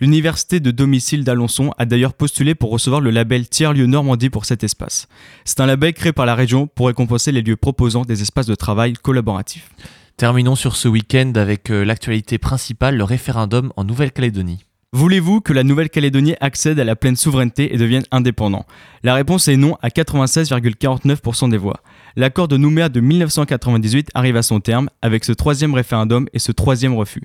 L'université 0.00 0.60
de 0.60 0.70
domicile 0.70 1.24
d'Alençon 1.24 1.74
a 1.76 1.84
d'ailleurs 1.84 2.14
postulé 2.14 2.54
pour 2.54 2.70
recevoir 2.70 3.00
le 3.00 3.10
label 3.10 3.48
Tiers-lieu 3.48 3.86
Normandie 3.86 4.30
pour 4.30 4.44
cet 4.44 4.62
espace. 4.62 5.08
C'est 5.44 5.58
un 5.58 5.66
label 5.66 5.92
créé 5.92 6.12
par 6.12 6.24
la 6.24 6.36
région 6.36 6.68
pour 6.68 6.86
récompenser 6.86 7.32
les 7.32 7.42
lieux 7.42 7.56
proposant 7.56 8.02
des 8.02 8.22
espaces 8.22 8.46
de 8.46 8.54
travail 8.54 8.92
collaboratifs. 8.92 9.70
Terminons 10.16 10.54
sur 10.54 10.76
ce 10.76 10.86
week-end 10.86 11.32
avec 11.34 11.70
euh, 11.70 11.84
l'actualité 11.84 12.38
principale, 12.38 12.96
le 12.96 13.02
référendum 13.02 13.72
en 13.76 13.82
Nouvelle-Calédonie. 13.82 14.64
Voulez-vous 14.92 15.40
que 15.40 15.52
la 15.52 15.64
Nouvelle-Calédonie 15.64 16.34
accède 16.40 16.80
à 16.80 16.84
la 16.84 16.96
pleine 16.96 17.14
souveraineté 17.14 17.74
et 17.74 17.76
devienne 17.76 18.04
indépendant? 18.10 18.66
La 19.02 19.14
réponse 19.14 19.46
est 19.46 19.56
non 19.56 19.76
à 19.82 19.88
96,49% 19.88 21.50
des 21.50 21.58
voix. 21.58 21.82
L'accord 22.16 22.48
de 22.48 22.56
Nouméa 22.56 22.88
de 22.88 23.00
1998 23.00 24.10
arrive 24.14 24.36
à 24.36 24.42
son 24.42 24.60
terme 24.60 24.88
avec 25.02 25.24
ce 25.24 25.32
troisième 25.32 25.74
référendum 25.74 26.26
et 26.32 26.38
ce 26.38 26.52
troisième 26.52 26.94
refus. 26.94 27.24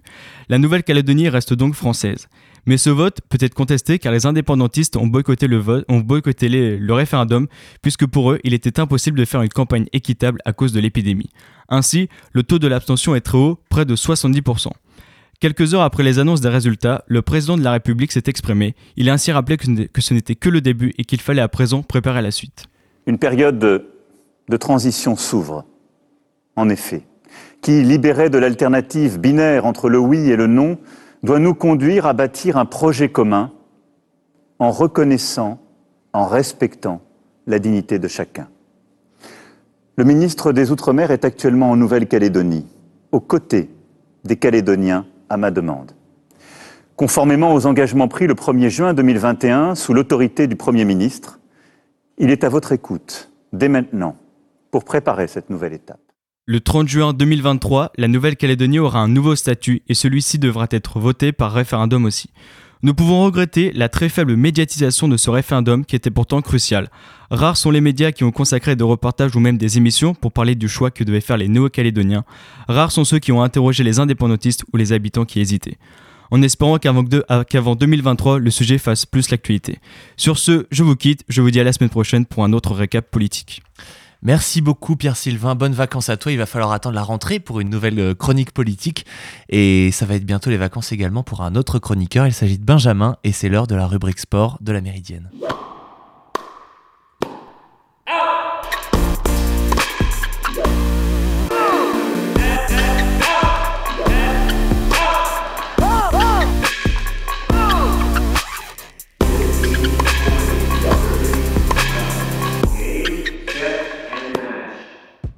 La 0.49 0.57
Nouvelle-Calédonie 0.57 1.29
reste 1.29 1.53
donc 1.53 1.73
française. 1.73 2.27
Mais 2.65 2.77
ce 2.77 2.89
vote 2.89 3.19
peut 3.29 3.37
être 3.41 3.53
contesté 3.53 3.99
car 3.99 4.13
les 4.13 4.25
indépendantistes 4.25 4.95
ont 4.95 5.07
boycotté 5.07 5.47
le 5.47 6.93
référendum 6.93 7.47
puisque 7.81 8.05
pour 8.05 8.31
eux, 8.31 8.39
il 8.43 8.53
était 8.53 8.79
impossible 8.79 9.19
de 9.19 9.25
faire 9.25 9.41
une 9.41 9.49
campagne 9.49 9.87
équitable 9.91 10.39
à 10.45 10.53
cause 10.53 10.71
de 10.71 10.79
l'épidémie. 10.79 11.29
Ainsi, 11.69 12.09
le 12.31 12.43
taux 12.43 12.59
de 12.59 12.67
l'abstention 12.67 13.15
est 13.15 13.21
très 13.21 13.37
haut, 13.37 13.59
près 13.69 13.85
de 13.85 13.95
70%. 13.95 14.69
Quelques 15.39 15.73
heures 15.73 15.81
après 15.81 16.03
les 16.03 16.19
annonces 16.19 16.39
des 16.39 16.47
résultats, 16.47 17.03
le 17.07 17.21
président 17.21 17.57
de 17.57 17.63
la 17.63 17.73
République 17.73 18.13
s'est 18.13 18.23
exprimé. 18.27 18.75
Il 18.95 19.09
a 19.09 19.13
ainsi 19.13 19.31
rappelé 19.31 19.57
que 19.57 20.01
ce 20.01 20.13
n'était 20.13 20.35
que 20.35 20.47
le 20.47 20.61
début 20.61 20.93
et 20.97 21.03
qu'il 21.03 21.19
fallait 21.19 21.41
à 21.41 21.49
présent 21.49 21.83
préparer 21.83 22.21
la 22.21 22.31
suite. 22.31 22.67
Une 23.07 23.17
période 23.17 23.59
de, 23.59 23.89
de 24.47 24.55
transition 24.55 25.17
s'ouvre, 25.17 25.65
en 26.55 26.69
effet, 26.69 27.05
qui, 27.61 27.83
libérée 27.83 28.29
de 28.29 28.37
l'alternative 28.37 29.19
binaire 29.19 29.65
entre 29.65 29.89
le 29.89 29.97
oui 29.97 30.29
et 30.29 30.37
le 30.37 30.47
non, 30.47 30.77
doit 31.23 31.39
nous 31.39 31.55
conduire 31.55 32.05
à 32.05 32.13
bâtir 32.13 32.57
un 32.57 32.65
projet 32.65 33.09
commun 33.09 33.51
en 34.59 34.71
reconnaissant, 34.71 35.59
en 36.11 36.27
respectant 36.27 37.01
la 37.47 37.59
dignité 37.59 37.97
de 37.97 38.07
chacun. 38.07 38.47
Le 39.95 40.03
ministre 40.03 40.51
des 40.51 40.71
Outre-mer 40.71 41.11
est 41.11 41.25
actuellement 41.25 41.71
en 41.71 41.75
Nouvelle-Calédonie, 41.75 42.67
aux 43.11 43.19
côtés 43.19 43.69
des 44.23 44.35
Calédoniens 44.35 45.05
à 45.29 45.37
ma 45.37 45.51
demande. 45.51 45.91
Conformément 46.95 47.53
aux 47.53 47.65
engagements 47.65 48.07
pris 48.07 48.27
le 48.27 48.35
1er 48.35 48.69
juin 48.69 48.93
2021 48.93 49.75
sous 49.75 49.93
l'autorité 49.93 50.47
du 50.47 50.55
Premier 50.55 50.85
ministre, 50.85 51.39
il 52.17 52.29
est 52.29 52.43
à 52.43 52.49
votre 52.49 52.71
écoute, 52.71 53.31
dès 53.51 53.69
maintenant, 53.69 54.15
pour 54.71 54.83
préparer 54.83 55.27
cette 55.27 55.49
nouvelle 55.49 55.73
étape. 55.73 56.02
Le 56.45 56.59
30 56.59 56.89
juin 56.89 57.13
2023, 57.13 57.93
la 57.97 58.09
Nouvelle-Calédonie 58.09 58.77
aura 58.77 58.99
un 58.99 59.07
nouveau 59.07 59.33
statut 59.33 59.81
et 59.87 59.93
celui-ci 59.93 60.39
devra 60.39 60.67
être 60.71 60.99
voté 60.99 61.31
par 61.31 61.53
référendum 61.53 62.03
aussi. 62.03 62.31
Nous 62.81 62.93
pouvons 62.93 63.23
regretter 63.23 63.71
la 63.71 63.87
très 63.87 64.09
faible 64.09 64.35
médiatisation 64.35 65.07
de 65.07 65.15
ce 65.15 65.29
référendum 65.29 65.85
qui 65.85 65.95
était 65.95 66.11
pourtant 66.11 66.41
crucial. 66.41 66.89
Rares 67.31 67.55
sont 67.55 67.71
les 67.71 67.79
médias 67.79 68.11
qui 68.11 68.25
ont 68.25 68.31
consacré 68.31 68.75
des 68.75 68.83
reportages 68.83 69.37
ou 69.37 69.39
même 69.39 69.57
des 69.57 69.77
émissions 69.77 70.13
pour 70.13 70.33
parler 70.33 70.55
du 70.55 70.67
choix 70.67 70.91
que 70.91 71.05
devaient 71.05 71.21
faire 71.21 71.37
les 71.37 71.47
Néo-Calédoniens. 71.47 72.25
Rares 72.67 72.91
sont 72.91 73.05
ceux 73.05 73.19
qui 73.19 73.31
ont 73.31 73.41
interrogé 73.41 73.85
les 73.85 74.01
indépendantistes 74.01 74.65
ou 74.73 74.75
les 74.75 74.91
habitants 74.91 75.23
qui 75.23 75.39
hésitaient. 75.39 75.77
En 76.29 76.41
espérant 76.41 76.77
qu'avant 76.77 77.75
2023, 77.75 78.39
le 78.39 78.51
sujet 78.51 78.79
fasse 78.79 79.05
plus 79.05 79.29
l'actualité. 79.29 79.79
Sur 80.17 80.37
ce, 80.37 80.65
je 80.71 80.83
vous 80.83 80.97
quitte, 80.97 81.23
je 81.29 81.41
vous 81.41 81.51
dis 81.51 81.61
à 81.61 81.63
la 81.63 81.71
semaine 81.71 81.89
prochaine 81.89 82.25
pour 82.25 82.43
un 82.43 82.51
autre 82.51 82.73
récap 82.73 83.09
politique. 83.09 83.63
Merci 84.25 84.61
beaucoup 84.61 84.95
Pierre-Sylvain, 84.95 85.53
bonnes 85.53 85.73
vacances 85.73 86.07
à 86.07 86.15
toi. 86.15 86.31
Il 86.31 86.37
va 86.37 86.45
falloir 86.45 86.71
attendre 86.71 86.95
la 86.95 87.03
rentrée 87.03 87.41
pour 87.41 87.59
une 87.59 87.69
nouvelle 87.69 87.99
euh, 87.99 88.15
chronique 88.15 88.51
politique. 88.51 89.05
Et 89.49 89.91
ça 89.91 90.05
va 90.05 90.15
être 90.15 90.25
bientôt 90.25 90.49
les 90.49 90.55
vacances 90.55 90.93
également 90.93 91.23
pour 91.23 91.41
un 91.41 91.55
autre 91.55 91.77
chroniqueur. 91.77 92.25
Il 92.25 92.33
s'agit 92.33 92.57
de 92.57 92.63
Benjamin 92.63 93.17
et 93.25 93.33
c'est 93.33 93.49
l'heure 93.49 93.67
de 93.67 93.75
la 93.75 93.85
rubrique 93.85 94.19
sport 94.19 94.57
de 94.61 94.71
la 94.71 94.79
Méridienne. 94.79 95.29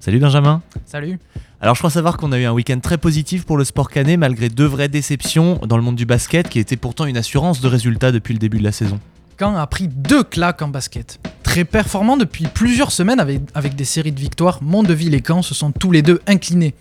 Salut 0.05 0.19
Benjamin. 0.19 0.61
Salut. 0.85 1.17
Alors 1.59 1.73
je 1.73 1.79
crois 1.79 1.89
savoir 1.89 2.17
qu'on 2.17 2.31
a 2.31 2.37
eu 2.37 2.45
un 2.45 2.51
week-end 2.51 2.79
très 2.79 2.99
positif 2.99 3.43
pour 3.43 3.57
le 3.57 3.63
sport 3.63 3.89
canet 3.89 4.19
malgré 4.19 4.49
deux 4.49 4.67
vraies 4.67 4.87
déceptions 4.87 5.59
dans 5.65 5.77
le 5.77 5.81
monde 5.81 5.95
du 5.95 6.05
basket 6.05 6.47
qui 6.47 6.59
était 6.59 6.75
pourtant 6.75 7.07
une 7.07 7.17
assurance 7.17 7.59
de 7.59 7.67
résultats 7.67 8.11
depuis 8.11 8.35
le 8.35 8.37
début 8.37 8.59
de 8.59 8.63
la 8.63 8.71
saison. 8.71 8.99
Caen 9.39 9.55
a 9.55 9.65
pris 9.65 9.87
deux 9.87 10.23
claques 10.23 10.61
en 10.61 10.67
basket. 10.67 11.19
Très 11.41 11.65
performant 11.65 12.17
depuis 12.17 12.45
plusieurs 12.45 12.91
semaines 12.91 13.19
avec, 13.19 13.41
avec 13.55 13.73
des 13.73 13.83
séries 13.83 14.11
de 14.11 14.19
victoires, 14.19 14.61
Mondeville 14.61 15.15
et 15.15 15.23
Caen 15.25 15.41
se 15.41 15.55
sont 15.55 15.71
tous 15.71 15.91
les 15.91 16.03
deux 16.03 16.21
inclinés. 16.27 16.75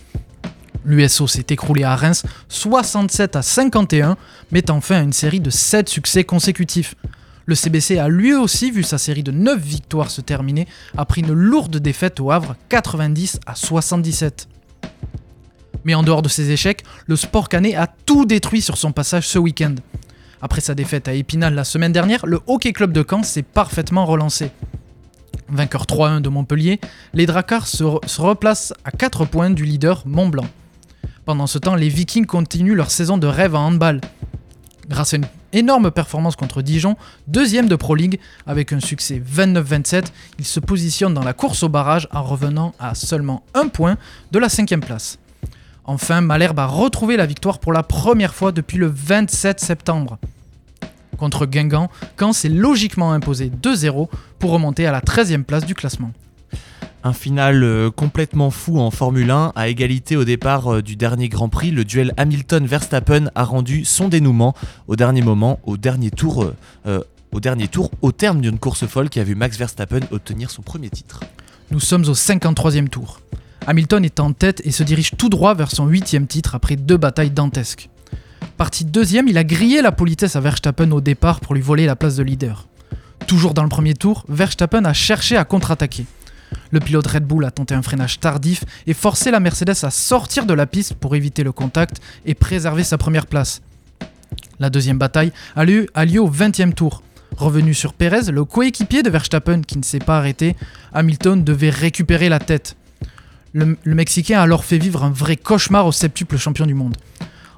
L'USO 0.84 1.26
s'est 1.26 1.46
écroulé 1.48 1.82
à 1.82 1.96
Reims 1.96 2.24
67 2.50 3.36
à 3.36 3.40
51, 3.40 4.18
mettant 4.52 4.82
fin 4.82 4.96
à 4.96 5.02
une 5.02 5.14
série 5.14 5.40
de 5.40 5.48
7 5.48 5.88
succès 5.88 6.24
consécutifs. 6.24 6.94
Le 7.46 7.54
CBC 7.54 7.98
a 7.98 8.08
lui 8.08 8.34
aussi 8.34 8.70
vu 8.70 8.82
sa 8.82 8.98
série 8.98 9.22
de 9.22 9.30
9 9.30 9.60
victoires 9.60 10.10
se 10.10 10.20
terminer 10.20 10.66
après 10.96 11.20
une 11.20 11.32
lourde 11.32 11.76
défaite 11.76 12.20
au 12.20 12.30
Havre 12.30 12.56
90 12.70 13.40
à 13.46 13.54
77. 13.54 14.48
Mais 15.84 15.94
en 15.94 16.02
dehors 16.02 16.22
de 16.22 16.28
ces 16.28 16.50
échecs, 16.50 16.82
le 17.06 17.16
sport 17.16 17.48
canet 17.48 17.74
a 17.74 17.86
tout 17.86 18.24
détruit 18.24 18.62
sur 18.62 18.78
son 18.78 18.92
passage 18.92 19.28
ce 19.28 19.38
week-end. 19.38 19.74
Après 20.40 20.60
sa 20.60 20.74
défaite 20.74 21.08
à 21.08 21.14
Épinal 21.14 21.54
la 21.54 21.64
semaine 21.64 21.92
dernière, 21.92 22.24
le 22.26 22.40
Hockey 22.46 22.72
Club 22.72 22.92
de 22.92 23.04
Caen 23.08 23.22
s'est 23.22 23.42
parfaitement 23.42 24.06
relancé. 24.06 24.50
Vainqueur 25.48 25.84
3-1 25.84 26.22
de 26.22 26.30
Montpellier, 26.30 26.80
les 27.12 27.26
Dracars 27.26 27.66
se, 27.66 27.84
replacent 28.20 28.72
à 28.84 28.90
4 28.90 29.26
points 29.26 29.50
du 29.50 29.64
leader 29.64 30.02
Mont-Blanc. 30.06 30.46
Pendant 31.26 31.46
ce 31.46 31.58
temps, 31.58 31.74
les 31.74 31.88
Vikings 31.88 32.26
continuent 32.26 32.74
leur 32.74 32.90
saison 32.90 33.18
de 33.18 33.26
rêve 33.26 33.54
en 33.54 33.66
handball. 33.66 34.00
Grâce 34.88 35.14
à 35.14 35.16
une 35.16 35.26
énorme 35.52 35.90
performance 35.90 36.36
contre 36.36 36.60
Dijon, 36.60 36.96
deuxième 37.26 37.68
de 37.68 37.76
Pro 37.76 37.94
League, 37.94 38.20
avec 38.46 38.72
un 38.72 38.80
succès 38.80 39.22
29-27, 39.34 40.06
ils 40.38 40.44
se 40.44 40.60
positionnent 40.60 41.14
dans 41.14 41.22
la 41.22 41.32
course 41.32 41.62
au 41.62 41.68
barrage 41.68 42.08
en 42.12 42.22
revenant 42.22 42.74
à 42.78 42.94
seulement 42.94 43.42
un 43.54 43.68
point 43.68 43.96
de 44.32 44.38
la 44.38 44.48
cinquième 44.48 44.80
place. 44.80 45.18
Enfin, 45.84 46.20
Malherbe 46.20 46.58
a 46.58 46.66
retrouvé 46.66 47.16
la 47.16 47.26
victoire 47.26 47.58
pour 47.58 47.72
la 47.72 47.82
première 47.82 48.34
fois 48.34 48.52
depuis 48.52 48.78
le 48.78 48.86
27 48.86 49.60
septembre. 49.60 50.18
Contre 51.18 51.46
Guingamp, 51.46 51.90
Caen 52.18 52.32
s'est 52.32 52.48
logiquement 52.48 53.12
imposé 53.12 53.50
2-0 53.50 54.08
pour 54.38 54.50
remonter 54.50 54.86
à 54.86 54.92
la 54.92 55.00
13e 55.00 55.44
place 55.44 55.64
du 55.64 55.74
classement. 55.74 56.12
Un 57.06 57.12
final 57.12 57.62
euh, 57.62 57.90
complètement 57.90 58.50
fou 58.50 58.80
en 58.80 58.90
Formule 58.90 59.30
1. 59.30 59.52
À 59.54 59.68
égalité 59.68 60.16
au 60.16 60.24
départ 60.24 60.72
euh, 60.72 60.82
du 60.82 60.96
dernier 60.96 61.28
Grand 61.28 61.50
Prix, 61.50 61.70
le 61.70 61.84
duel 61.84 62.14
Hamilton-Verstappen 62.16 63.30
a 63.34 63.44
rendu 63.44 63.84
son 63.84 64.08
dénouement 64.08 64.54
au 64.88 64.96
dernier 64.96 65.20
moment, 65.20 65.60
au 65.64 65.76
dernier 65.76 66.10
tour, 66.10 66.50
euh, 66.86 67.00
au, 67.30 67.40
dernier 67.40 67.68
tour, 67.68 67.90
au 68.00 68.10
terme 68.10 68.40
d'une 68.40 68.58
course 68.58 68.86
folle 68.86 69.10
qui 69.10 69.20
a 69.20 69.24
vu 69.24 69.34
Max 69.34 69.58
Verstappen 69.58 70.00
obtenir 70.12 70.50
son 70.50 70.62
premier 70.62 70.88
titre. 70.88 71.20
Nous 71.70 71.78
sommes 71.78 72.06
au 72.06 72.14
53e 72.14 72.88
tour. 72.88 73.20
Hamilton 73.66 74.02
est 74.02 74.18
en 74.18 74.32
tête 74.32 74.62
et 74.64 74.70
se 74.70 74.82
dirige 74.82 75.10
tout 75.18 75.28
droit 75.28 75.52
vers 75.52 75.72
son 75.72 75.86
huitième 75.86 76.26
titre 76.26 76.54
après 76.54 76.76
deux 76.76 76.96
batailles 76.96 77.30
dantesques. 77.30 77.90
Parti 78.56 78.86
deuxième, 78.86 79.28
il 79.28 79.36
a 79.36 79.44
grillé 79.44 79.82
la 79.82 79.92
politesse 79.92 80.36
à 80.36 80.40
Verstappen 80.40 80.90
au 80.90 81.02
départ 81.02 81.40
pour 81.40 81.54
lui 81.54 81.60
voler 81.60 81.84
la 81.84 81.96
place 81.96 82.16
de 82.16 82.22
leader. 82.22 82.66
Toujours 83.26 83.52
dans 83.52 83.62
le 83.62 83.68
premier 83.68 83.92
tour, 83.92 84.24
Verstappen 84.30 84.86
a 84.86 84.94
cherché 84.94 85.36
à 85.36 85.44
contre-attaquer. 85.44 86.06
Le 86.70 86.80
pilote 86.80 87.06
Red 87.06 87.24
Bull 87.24 87.44
a 87.44 87.50
tenté 87.50 87.74
un 87.74 87.82
freinage 87.82 88.20
tardif 88.20 88.64
et 88.86 88.94
forcé 88.94 89.30
la 89.30 89.40
Mercedes 89.40 89.84
à 89.84 89.90
sortir 89.90 90.46
de 90.46 90.54
la 90.54 90.66
piste 90.66 90.94
pour 90.94 91.14
éviter 91.14 91.42
le 91.42 91.52
contact 91.52 92.00
et 92.26 92.34
préserver 92.34 92.84
sa 92.84 92.98
première 92.98 93.26
place. 93.26 93.62
La 94.58 94.70
deuxième 94.70 94.98
bataille 94.98 95.32
a 95.56 95.64
lieu, 95.64 95.86
au 95.94 96.30
20e 96.30 96.72
tour. 96.72 97.02
Revenu 97.36 97.74
sur 97.74 97.94
Perez, 97.94 98.30
le 98.30 98.44
coéquipier 98.44 99.02
de 99.02 99.10
Verstappen 99.10 99.62
qui 99.62 99.78
ne 99.78 99.82
s'est 99.82 99.98
pas 99.98 100.18
arrêté, 100.18 100.54
Hamilton 100.92 101.42
devait 101.42 101.70
récupérer 101.70 102.28
la 102.28 102.38
tête. 102.38 102.76
Le, 103.52 103.76
Mexicain 103.84 104.38
a 104.38 104.42
alors 104.42 104.64
fait 104.64 104.78
vivre 104.78 105.02
un 105.04 105.10
vrai 105.10 105.36
cauchemar 105.36 105.86
au 105.86 105.92
septuple 105.92 106.36
champion 106.36 106.66
du 106.66 106.74
monde. 106.74 106.96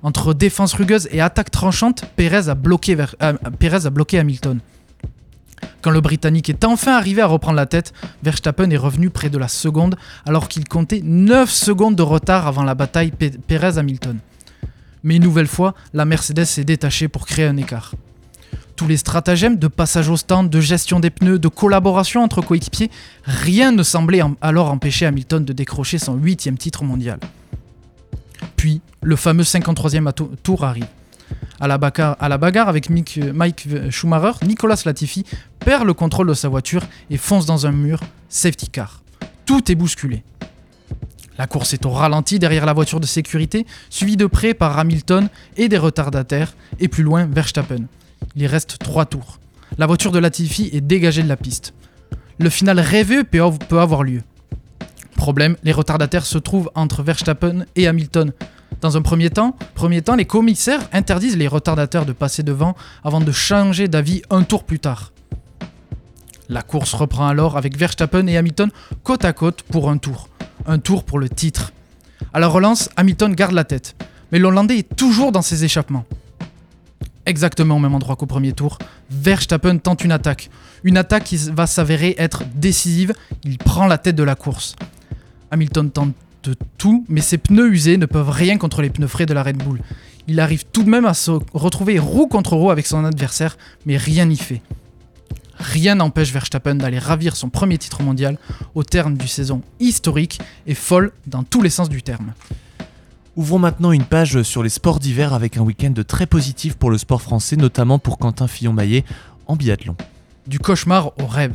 Entre 0.02 0.34
défense 0.34 0.74
rugueuse 0.74 1.08
et 1.10 1.20
attaque 1.20 1.50
tranchante, 1.50 2.04
Perez 2.16 2.48
a 2.48 2.54
bloqué, 2.54 2.96
euh, 3.22 3.32
Perez 3.58 3.86
a 3.86 3.90
bloqué 3.90 4.18
Hamilton. 4.18 4.60
Quand 5.82 5.90
le 5.90 6.00
Britannique 6.00 6.50
est 6.50 6.64
enfin 6.64 6.96
arrivé 6.96 7.22
à 7.22 7.26
reprendre 7.26 7.56
la 7.56 7.66
tête, 7.66 7.92
Verstappen 8.22 8.70
est 8.70 8.76
revenu 8.76 9.10
près 9.10 9.30
de 9.30 9.38
la 9.38 9.48
seconde 9.48 9.96
alors 10.26 10.48
qu'il 10.48 10.68
comptait 10.68 11.00
9 11.04 11.50
secondes 11.50 11.94
de 11.94 12.02
retard 12.02 12.46
avant 12.46 12.64
la 12.64 12.74
bataille 12.74 13.12
Perez-Hamilton. 13.12 14.18
Mais 15.04 15.16
une 15.16 15.22
nouvelle 15.22 15.46
fois, 15.46 15.74
la 15.94 16.04
Mercedes 16.04 16.44
s'est 16.44 16.64
détachée 16.64 17.06
pour 17.08 17.26
créer 17.26 17.46
un 17.46 17.56
écart. 17.56 17.94
Tous 18.74 18.88
les 18.88 18.96
stratagèmes 18.96 19.56
de 19.56 19.68
passage 19.68 20.08
au 20.08 20.16
stand, 20.16 20.50
de 20.50 20.60
gestion 20.60 21.00
des 21.00 21.10
pneus, 21.10 21.38
de 21.38 21.48
collaboration 21.48 22.22
entre 22.22 22.42
coéquipiers, 22.42 22.90
rien 23.24 23.72
ne 23.72 23.82
semblait 23.82 24.20
alors 24.40 24.70
empêcher 24.70 25.06
Hamilton 25.06 25.44
de 25.44 25.52
décrocher 25.52 25.98
son 25.98 26.16
huitième 26.16 26.58
titre 26.58 26.84
mondial. 26.84 27.18
Puis, 28.56 28.82
le 29.02 29.16
fameux 29.16 29.44
53e 29.44 30.12
tour 30.42 30.64
arrive. 30.64 30.88
À 31.58 31.68
la, 31.68 31.78
bagarre, 31.78 32.68
avec 32.68 32.90
Mike 32.90 33.68
Schumacher, 33.90 34.44
Nicolas 34.46 34.80
Latifi 34.84 35.24
perd 35.58 35.84
le 35.86 35.94
contrôle 35.94 36.28
de 36.28 36.34
sa 36.34 36.48
voiture 36.48 36.82
et 37.10 37.16
fonce 37.16 37.46
dans 37.46 37.66
un 37.66 37.72
mur, 37.72 38.00
safety 38.28 38.68
car. 38.68 39.02
Tout 39.46 39.70
est 39.70 39.74
bousculé. 39.74 40.22
La 41.38 41.46
course 41.46 41.74
est 41.74 41.84
au 41.86 41.90
ralenti 41.90 42.38
derrière 42.38 42.66
la 42.66 42.72
voiture 42.72 43.00
de 43.00 43.06
sécurité, 43.06 43.66
suivie 43.90 44.16
de 44.16 44.26
près 44.26 44.54
par 44.54 44.78
Hamilton 44.78 45.28
et 45.56 45.68
des 45.68 45.78
retardataires, 45.78 46.54
et 46.78 46.88
plus 46.88 47.02
loin 47.02 47.26
Verstappen. 47.26 47.84
Il 48.34 48.46
reste 48.46 48.78
trois 48.78 49.06
tours. 49.06 49.38
La 49.78 49.86
voiture 49.86 50.12
de 50.12 50.18
Latifi 50.18 50.70
est 50.72 50.80
dégagée 50.80 51.22
de 51.22 51.28
la 51.28 51.36
piste. 51.36 51.74
Le 52.38 52.50
final 52.50 52.80
rêvé 52.80 53.24
peut 53.24 53.80
avoir 53.80 54.02
lieu. 54.02 54.22
Problème, 55.16 55.56
les 55.64 55.72
retardataires 55.72 56.26
se 56.26 56.38
trouvent 56.38 56.70
entre 56.74 57.02
Verstappen 57.02 57.64
et 57.74 57.86
Hamilton, 57.86 58.32
dans 58.80 58.96
un 58.96 59.02
premier 59.02 59.30
temps, 59.30 59.56
premier 59.74 60.02
temps, 60.02 60.16
les 60.16 60.26
commissaires 60.26 60.86
interdisent 60.92 61.36
les 61.36 61.48
retardateurs 61.48 62.06
de 62.06 62.12
passer 62.12 62.42
devant 62.42 62.76
avant 63.04 63.20
de 63.20 63.32
changer 63.32 63.88
d'avis 63.88 64.22
un 64.30 64.42
tour 64.42 64.64
plus 64.64 64.78
tard. 64.78 65.12
La 66.48 66.62
course 66.62 66.94
reprend 66.94 67.26
alors 67.26 67.56
avec 67.56 67.76
Verstappen 67.76 68.26
et 68.26 68.36
Hamilton 68.36 68.70
côte 69.02 69.24
à 69.24 69.32
côte 69.32 69.62
pour 69.62 69.90
un 69.90 69.98
tour. 69.98 70.28
Un 70.66 70.78
tour 70.78 71.04
pour 71.04 71.18
le 71.18 71.28
titre. 71.28 71.72
À 72.32 72.40
la 72.40 72.46
relance, 72.46 72.88
Hamilton 72.96 73.34
garde 73.34 73.52
la 73.52 73.64
tête, 73.64 73.96
mais 74.30 74.38
l'Hollandais 74.38 74.78
est 74.78 74.96
toujours 74.96 75.32
dans 75.32 75.42
ses 75.42 75.64
échappements. 75.64 76.04
Exactement 77.24 77.76
au 77.76 77.80
même 77.80 77.94
endroit 77.94 78.14
qu'au 78.14 78.26
premier 78.26 78.52
tour, 78.52 78.78
Verstappen 79.10 79.78
tente 79.78 80.04
une 80.04 80.12
attaque. 80.12 80.50
Une 80.84 80.96
attaque 80.96 81.24
qui 81.24 81.36
va 81.50 81.66
s'avérer 81.66 82.14
être 82.18 82.44
décisive, 82.54 83.12
il 83.42 83.58
prend 83.58 83.86
la 83.86 83.98
tête 83.98 84.14
de 84.14 84.22
la 84.22 84.36
course. 84.36 84.76
Hamilton 85.50 85.90
tente 85.90 86.14
de 86.48 86.56
tout, 86.78 87.04
mais 87.08 87.20
ses 87.20 87.38
pneus 87.38 87.72
usés 87.72 87.96
ne 87.96 88.06
peuvent 88.06 88.30
rien 88.30 88.58
contre 88.58 88.82
les 88.82 88.90
pneus 88.90 89.08
frais 89.08 89.26
de 89.26 89.34
la 89.34 89.42
Red 89.42 89.58
Bull. 89.58 89.80
Il 90.28 90.40
arrive 90.40 90.64
tout 90.72 90.82
de 90.82 90.90
même 90.90 91.04
à 91.04 91.14
se 91.14 91.30
retrouver 91.54 91.98
roue 91.98 92.26
contre 92.26 92.56
roue 92.56 92.70
avec 92.70 92.86
son 92.86 93.04
adversaire, 93.04 93.56
mais 93.84 93.96
rien 93.96 94.24
n'y 94.26 94.36
fait. 94.36 94.62
Rien 95.58 95.94
n'empêche 95.94 96.32
Verstappen 96.32 96.74
d'aller 96.74 96.98
ravir 96.98 97.36
son 97.36 97.48
premier 97.48 97.78
titre 97.78 98.02
mondial 98.02 98.38
au 98.74 98.82
terme 98.82 99.16
d'une 99.16 99.28
saison 99.28 99.62
historique 99.80 100.40
et 100.66 100.74
folle 100.74 101.12
dans 101.26 101.44
tous 101.44 101.62
les 101.62 101.70
sens 101.70 101.88
du 101.88 102.02
terme. 102.02 102.32
Ouvrons 103.36 103.58
maintenant 103.58 103.92
une 103.92 104.04
page 104.04 104.42
sur 104.42 104.62
les 104.62 104.68
sports 104.68 104.98
d'hiver 104.98 105.34
avec 105.34 105.56
un 105.56 105.62
week-end 105.62 105.92
très 106.06 106.26
positif 106.26 106.74
pour 106.74 106.90
le 106.90 106.98
sport 106.98 107.22
français, 107.22 107.56
notamment 107.56 107.98
pour 107.98 108.18
Quentin 108.18 108.48
Fillon-Maillet 108.48 109.04
en 109.46 109.56
biathlon. 109.56 109.96
Du 110.46 110.58
cauchemar 110.58 111.12
au 111.20 111.26
rêve. 111.26 111.52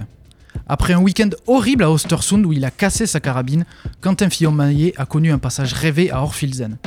Après 0.67 0.93
un 0.93 0.99
week-end 0.99 1.29
horrible 1.47 1.83
à 1.83 1.91
Ostersund 1.91 2.45
où 2.45 2.53
il 2.53 2.63
a 2.65 2.71
cassé 2.71 3.05
sa 3.05 3.19
carabine, 3.19 3.65
Quentin 3.99 4.29
Fillon-Maillet 4.29 4.93
a 4.97 5.05
connu 5.05 5.31
un 5.31 5.39
passage 5.39 5.73
rêvé 5.73 6.11
à 6.11 6.21
Orfilsen. 6.21 6.77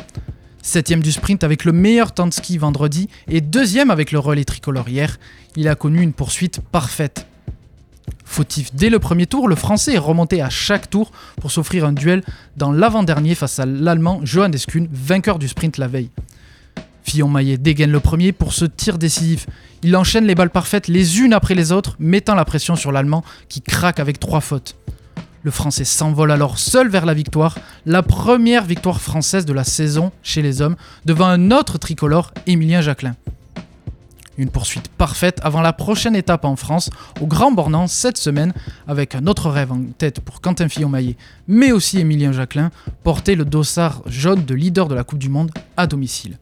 Septième 0.63 1.03
du 1.03 1.13
sprint 1.13 1.45
avec 1.45 1.65
le 1.65 1.73
meilleur 1.73 2.13
temps 2.13 2.27
de 2.27 2.33
ski 2.33 2.57
vendredi 2.57 3.09
et 3.29 3.41
deuxième 3.43 3.91
avec 3.91 4.13
le 4.13 4.19
relais 4.19 4.45
tricolore 4.45 4.89
hier, 4.89 5.19
il 5.57 5.69
a 5.69 5.75
connu 5.75 6.01
une 6.01 6.15
poursuite 6.15 6.61
parfaite. 6.61 7.27
Fautif 8.25 8.75
dès 8.75 8.89
le 8.89 8.99
premier 8.99 9.27
tour, 9.27 9.47
le 9.47 9.55
Français 9.55 9.95
est 9.95 9.99
remonté 9.99 10.41
à 10.41 10.49
chaque 10.49 10.89
tour 10.89 11.13
pour 11.41 11.51
s'offrir 11.51 11.85
un 11.85 11.93
duel 11.93 12.23
dans 12.57 12.73
l'avant-dernier 12.73 13.35
face 13.35 13.59
à 13.59 13.67
l'Allemand 13.67 14.21
Johan 14.25 14.49
Deskuhn, 14.49 14.89
vainqueur 14.91 15.39
du 15.39 15.49
sprint 15.49 15.77
la 15.77 15.87
veille. 15.87 16.11
Fillon-Maillet 17.05 17.59
dégaine 17.59 17.93
le 17.93 18.01
premier 18.01 18.33
pour 18.33 18.53
ce 18.53 18.65
tir 18.65 18.99
décisif. 18.99 19.47
Il 19.83 19.97
enchaîne 19.97 20.25
les 20.25 20.35
balles 20.35 20.51
parfaites 20.51 20.89
les 20.89 21.21
unes 21.21 21.33
après 21.33 21.55
les 21.55 21.71
autres, 21.71 21.95
mettant 21.99 22.35
la 22.35 22.45
pression 22.45 22.75
sur 22.75 22.91
l'Allemand 22.91 23.23
qui 23.49 23.61
craque 23.61 24.01
avec 24.01 24.19
trois 24.19 24.41
fautes. 24.41 24.77
Le 25.43 25.51
Français 25.51 25.85
s'envole 25.85 26.31
alors 26.31 26.59
seul 26.59 26.89
vers 26.89 27.05
la 27.05 27.13
victoire, 27.13 27.59
la 27.85 28.03
première 28.03 28.65
victoire 28.65 29.01
française 29.01 29.45
de 29.45 29.53
la 29.53 29.63
saison 29.63 30.11
chez 30.23 30.41
les 30.41 30.63
hommes, 30.63 30.75
devant 31.05 31.27
un 31.27 31.51
autre 31.51 31.77
tricolore, 31.77 32.33
Émilien 32.47 32.81
Jacquelin. 32.81 33.15
Une 34.39 34.49
poursuite 34.49 34.89
parfaite 34.89 35.39
avant 35.45 35.61
la 35.61 35.75
prochaine 35.75 36.17
étape 36.17 36.47
en 36.47 36.57
France, 36.57 36.89
au 37.21 37.27
Grand 37.27 37.53
Bornand 37.53 37.87
cette 37.87 38.17
semaine, 38.17 38.55
avec 38.89 39.15
un 39.15 39.27
autre 39.27 39.51
rêve 39.51 39.71
en 39.71 39.83
tête 39.99 40.21
pour 40.21 40.41
Quentin 40.41 40.69
Fillon-Maillet, 40.69 41.17
mais 41.47 41.73
aussi 41.73 42.01
Émilien 42.01 42.33
Jacquelin, 42.33 42.71
porter 43.05 43.37
le 43.37 43.45
dossard 43.45 44.03
jaune 44.07 44.45
de 44.45 44.55
leader 44.55 44.89
de 44.89 44.95
la 44.95 45.05
Coupe 45.05 45.19
du 45.19 45.29
Monde 45.29 45.53
à 45.77 45.87
domicile. 45.87 46.39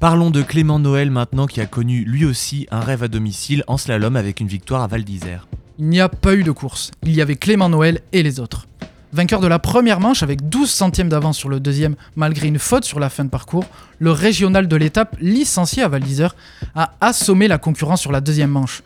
Parlons 0.00 0.30
de 0.30 0.40
Clément 0.40 0.78
Noël 0.78 1.10
maintenant 1.10 1.46
qui 1.46 1.60
a 1.60 1.66
connu 1.66 2.04
lui 2.04 2.24
aussi 2.24 2.66
un 2.70 2.80
rêve 2.80 3.02
à 3.02 3.08
domicile 3.08 3.64
en 3.66 3.76
slalom 3.76 4.16
avec 4.16 4.40
une 4.40 4.46
victoire 4.46 4.80
à 4.80 4.86
Val 4.86 5.04
d'Isère. 5.04 5.46
Il 5.78 5.90
n'y 5.90 6.00
a 6.00 6.08
pas 6.08 6.34
eu 6.34 6.42
de 6.42 6.52
course. 6.52 6.90
Il 7.02 7.14
y 7.14 7.20
avait 7.20 7.36
Clément 7.36 7.68
Noël 7.68 8.00
et 8.14 8.22
les 8.22 8.40
autres. 8.40 8.66
Vainqueur 9.12 9.40
de 9.40 9.46
la 9.46 9.58
première 9.58 10.00
manche 10.00 10.22
avec 10.22 10.48
12 10.48 10.70
centièmes 10.70 11.10
d'avance 11.10 11.36
sur 11.36 11.50
le 11.50 11.60
deuxième, 11.60 11.96
malgré 12.16 12.48
une 12.48 12.58
faute 12.58 12.86
sur 12.86 12.98
la 12.98 13.10
fin 13.10 13.26
de 13.26 13.28
parcours, 13.28 13.66
le 13.98 14.10
régional 14.10 14.68
de 14.68 14.76
l'étape, 14.76 15.18
licencié 15.20 15.82
à 15.82 15.88
Val 15.88 16.02
d'Isère, 16.02 16.34
a 16.74 16.94
assommé 17.02 17.46
la 17.46 17.58
concurrence 17.58 18.00
sur 18.00 18.10
la 18.10 18.22
deuxième 18.22 18.50
manche. 18.50 18.82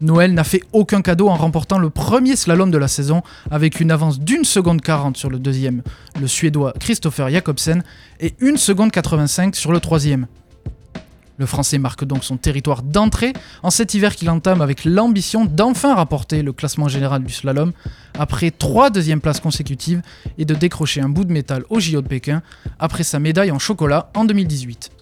Noël 0.00 0.34
n'a 0.34 0.44
fait 0.44 0.62
aucun 0.72 1.02
cadeau 1.02 1.30
en 1.30 1.34
remportant 1.34 1.78
le 1.78 1.90
premier 1.90 2.36
slalom 2.36 2.70
de 2.70 2.78
la 2.78 2.88
saison 2.88 3.22
avec 3.50 3.80
une 3.80 3.90
avance 3.90 4.20
d'une 4.20 4.44
seconde 4.44 4.82
40 4.82 5.16
sur 5.16 5.30
le 5.30 5.40
deuxième, 5.40 5.82
le 6.20 6.28
suédois 6.28 6.74
Christopher 6.78 7.28
Jacobsen, 7.28 7.82
et 8.20 8.34
une 8.38 8.56
seconde 8.56 8.92
85 8.92 9.56
sur 9.56 9.72
le 9.72 9.80
troisième. 9.80 10.28
Le 11.36 11.46
Français 11.46 11.78
marque 11.78 12.04
donc 12.04 12.22
son 12.22 12.36
territoire 12.36 12.82
d'entrée 12.82 13.32
en 13.64 13.70
cet 13.70 13.94
hiver 13.94 14.14
qu'il 14.14 14.30
entame 14.30 14.62
avec 14.62 14.84
l'ambition 14.84 15.44
d'enfin 15.44 15.94
rapporter 15.94 16.42
le 16.42 16.52
classement 16.52 16.86
général 16.86 17.24
du 17.24 17.32
slalom 17.32 17.72
après 18.18 18.52
trois 18.52 18.90
deuxièmes 18.90 19.20
places 19.20 19.40
consécutives 19.40 20.00
et 20.38 20.44
de 20.44 20.54
décrocher 20.54 21.00
un 21.00 21.08
bout 21.08 21.24
de 21.24 21.32
métal 21.32 21.64
au 21.70 21.80
JO 21.80 22.02
de 22.02 22.06
Pékin 22.06 22.42
après 22.78 23.02
sa 23.02 23.18
médaille 23.18 23.50
en 23.50 23.58
chocolat 23.58 24.10
en 24.14 24.24
2018. 24.24 24.92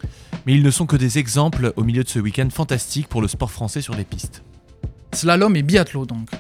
Mais 0.47 0.55
ils 0.55 0.63
ne 0.63 0.71
sont 0.71 0.87
que 0.87 0.97
des 0.97 1.19
exemples 1.19 1.73
au 1.77 1.85
milieu 1.85 2.03
de 2.03 2.09
ce 2.09 2.19
week-end 2.19 2.49
fantastique 2.51 3.09
pour 3.09 3.21
le 3.21 3.29
sport 3.29 3.51
français 3.51 3.83
sur 3.83 3.95
les 3.95 4.05
pistes. 4.05 4.43
Slalom 5.13 5.55
et 5.55 5.63
biathlon 5.63 6.07
donc. 6.07 6.31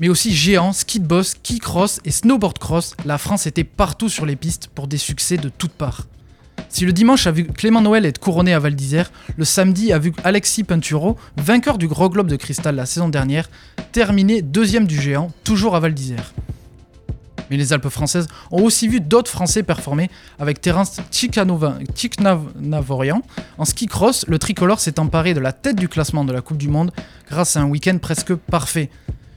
Mais 0.00 0.08
aussi 0.08 0.34
géant, 0.34 0.72
ski 0.72 1.00
de 1.00 1.06
boss, 1.06 1.28
ski 1.30 1.60
cross 1.60 2.00
et 2.04 2.10
snowboard 2.10 2.58
cross, 2.58 2.94
la 3.04 3.18
France 3.18 3.46
était 3.46 3.64
partout 3.64 4.08
sur 4.08 4.26
les 4.26 4.36
pistes 4.36 4.68
pour 4.74 4.88
des 4.88 4.98
succès 4.98 5.36
de 5.36 5.48
toutes 5.48 5.72
parts. 5.72 6.06
Si 6.68 6.84
le 6.84 6.92
dimanche 6.92 7.26
a 7.26 7.32
vu 7.32 7.44
Clément 7.44 7.80
Noël 7.80 8.04
être 8.04 8.18
couronné 8.18 8.52
à 8.52 8.58
Val 8.58 8.74
d'Isère, 8.74 9.10
le 9.36 9.44
samedi 9.44 9.92
a 9.92 9.98
vu 9.98 10.12
Alexis 10.22 10.64
Pinturo, 10.64 11.16
vainqueur 11.36 11.78
du 11.78 11.88
Gros 11.88 12.10
Globe 12.10 12.28
de 12.28 12.36
Cristal 12.36 12.76
la 12.76 12.86
saison 12.86 13.08
dernière, 13.08 13.48
terminer 13.92 14.42
deuxième 14.42 14.86
du 14.86 15.00
géant, 15.00 15.32
toujours 15.44 15.74
à 15.74 15.80
Val 15.80 15.94
d'Isère. 15.94 16.32
Mais 17.50 17.56
les 17.56 17.72
Alpes 17.72 17.88
françaises 17.88 18.28
ont 18.50 18.62
aussi 18.62 18.88
vu 18.88 19.00
d'autres 19.00 19.30
Français 19.30 19.62
performer, 19.62 20.10
avec 20.38 20.60
Terence 20.60 21.00
Tchiknavorian. 21.10 23.22
En 23.56 23.64
ski 23.64 23.86
cross, 23.86 24.26
le 24.28 24.38
tricolore 24.38 24.80
s'est 24.80 25.00
emparé 25.00 25.32
de 25.32 25.40
la 25.40 25.52
tête 25.52 25.76
du 25.76 25.88
classement 25.88 26.26
de 26.26 26.32
la 26.32 26.42
Coupe 26.42 26.58
du 26.58 26.68
Monde 26.68 26.90
grâce 27.30 27.56
à 27.56 27.60
un 27.60 27.66
week-end 27.66 27.96
presque 27.98 28.34
parfait. 28.34 28.90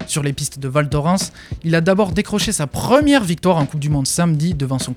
Sur 0.07 0.23
les 0.23 0.33
pistes 0.33 0.59
de 0.59 0.67
Val 0.67 0.89
d'Orance, 0.89 1.31
il 1.63 1.75
a 1.75 1.81
d'abord 1.81 2.11
décroché 2.11 2.51
sa 2.51 2.67
première 2.67 3.23
victoire 3.23 3.57
en 3.57 3.65
Coupe 3.65 3.79
du 3.79 3.89
Monde 3.89 4.07
samedi 4.07 4.53
devant 4.53 4.79
son 4.79 4.93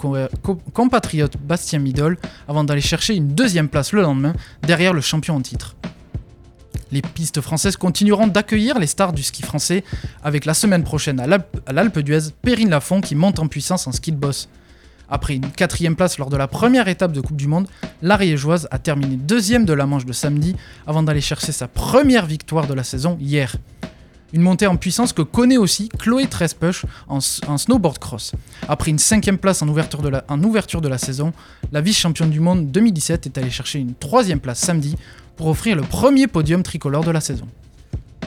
compatriote 0.73 1.37
Bastien 1.37 1.79
Midol 1.79 2.19
avant 2.49 2.65
d'aller 2.65 2.81
chercher 2.81 3.15
une 3.15 3.29
deuxième 3.29 3.69
place 3.69 3.93
le 3.93 4.03
lendemain 4.03 4.35
derrière 4.63 4.93
le 4.93 5.01
champion 5.01 5.37
en 5.37 5.41
titre. 5.41 5.77
Les 6.91 7.03
pistes 7.03 7.41
françaises 7.41 7.77
continueront 7.77 8.27
d'accueillir 8.27 8.79
les 8.79 8.87
stars 8.87 9.13
du 9.13 9.23
ski 9.23 9.43
français 9.43 9.85
avec 10.23 10.45
la 10.45 10.55
semaine 10.55 10.85
prochaine 10.85 11.21
à 11.21 11.27
l'Alpe 11.73 11.99
d'Huez, 11.99 12.31
Perrine 12.43 12.71
Lafont 12.71 13.01
qui 13.01 13.15
monte 13.15 13.39
en 13.39 13.49
puissance 13.49 13.87
en 13.87 13.93
ski 13.93 14.13
de 14.13 14.17
boss. 14.17 14.49
Après 15.09 15.35
une 15.35 15.51
quatrième 15.51 15.97
place 15.97 16.19
lors 16.19 16.31
de 16.31 16.37
la 16.37 16.49
première 16.49 16.89
étape 16.89 17.13
de 17.13 17.21
Coupe 17.21 17.37
du 17.37 17.47
Monde, 17.47 17.69
l'Ariégeoise 18.01 18.69
a 18.71 18.79
terminé 18.79 19.17
deuxième 19.17 19.65
de 19.65 19.73
la 19.73 19.87
manche 19.87 20.07
de 20.07 20.13
samedi 20.13 20.57
avant 20.87 21.03
d'aller 21.03 21.21
chercher 21.21 21.53
sa 21.53 21.69
première 21.69 22.27
victoire 22.27 22.67
de 22.67 22.75
la 22.75 22.85
saison 22.85 23.19
hier. 23.21 23.57
Une 24.35 24.43
montée 24.43 24.67
en 24.67 24.75
puissance 24.75 25.13
que 25.13 25.23
connaît 25.23 25.59
aussi 25.59 25.89
Chloé 25.91 26.27
Trespuch 26.27 26.87
en, 27.07 27.21
snowboard 27.21 28.01
cross. 28.01 28.33
Après 28.69 28.91
une 28.91 28.99
cinquième 28.99 29.39
place 29.39 29.63
en 29.63 29.69
ouverture 29.69 30.03
de 30.03 30.89
la, 30.89 30.99
saison, 30.99 31.33
la 31.71 31.81
vice-championne 31.81 32.31
du 32.31 32.41
monde 32.41 32.73
2017 32.73 33.27
est 33.27 33.39
allée 33.39 33.51
chercher 33.51 33.79
une 33.79 33.95
troisième 33.95 34.41
place 34.41 34.59
samedi 34.59 34.97
pour 35.37 35.47
offrir 35.47 35.77
le 35.77 35.83
premier 35.83 36.27
podium 36.27 36.65
tricolore 36.65 37.05
de 37.05 37.13
la 37.13 37.21
saison. 37.21 37.47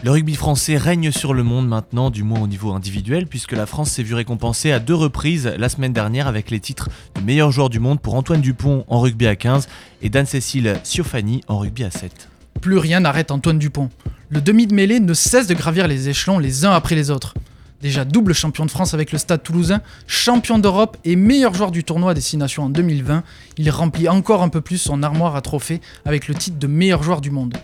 Le 0.02 0.12
rugby 0.12 0.36
français 0.36 0.78
règne 0.78 1.12
sur 1.12 1.34
le 1.34 1.44
monde 1.44 1.68
maintenant, 1.68 2.10
du 2.10 2.24
moins 2.24 2.40
au 2.40 2.48
niveau 2.48 2.72
individuel, 2.72 3.28
puisque 3.28 3.52
la 3.52 3.66
France 3.66 3.92
s'est 3.92 4.04
vue 4.04 4.16
récompensée 4.16 4.72
à 4.72 4.80
deux 4.80 4.96
reprises 4.96 5.52
la 5.58 5.68
semaine 5.68 5.92
dernière 5.92 6.28
avec 6.28 6.52
les 6.52 6.62
titres 6.62 6.88
de 7.16 7.22
meilleur 7.22 7.52
joueur 7.52 7.70
du 7.70 7.82
monde 7.82 8.00
pour 8.00 8.16
Antoine 8.16 8.40
Dupont 8.40 8.86
en 8.88 9.02
rugby 9.02 9.28
à 9.28 9.36
15 9.36 9.68
et 10.02 10.10
d'Anne-Cécile 10.10 10.80
Siofani 10.84 11.42
en 11.50 11.58
rugby 11.58 11.84
à 11.84 11.92
7. 11.92 12.30
Plus 12.62 12.78
rien 12.78 13.00
n'arrête 13.00 13.32
Antoine 13.32 13.60
Dupont 13.60 13.90
le 14.30 14.42
demi 14.42 14.68
de 14.68 14.76
mêlée 14.76 15.00
ne 15.00 15.14
cesse 15.14 15.48
de 15.48 15.54
gravir 15.54 15.88
les 15.88 16.10
échelons 16.10 16.38
les 16.38 16.66
uns 16.66 16.72
après 16.72 16.96
les 16.96 17.12
autres. 17.12 17.34
Déjà 17.82 18.04
double 18.04 18.34
champion 18.34 18.66
de 18.66 18.72
France 18.72 18.94
avec 18.94 19.12
le 19.12 19.18
Stade 19.18 19.44
toulousain, 19.44 19.82
champion 20.06 20.60
d'Europe 20.60 20.98
et 21.06 21.16
meilleur 21.16 21.54
joueur 21.54 21.72
du 21.72 21.84
tournoi 21.84 22.14
Destination 22.14 22.64
en 22.64 22.70
2020, 22.70 23.24
il 23.58 23.70
remplit 23.70 24.10
encore 24.10 24.42
un 24.42 24.50
peu 24.50 24.62
plus 24.62 24.80
son 24.80 25.04
armoire 25.04 25.36
à 25.36 25.42
trophées 25.42 25.80
avec 26.04 26.28
le 26.28 26.34
titre 26.34 26.58
de 26.58 26.68
meilleur 26.68 27.04
joueur 27.04 27.22
du 27.22 27.32
monde. 27.32 27.56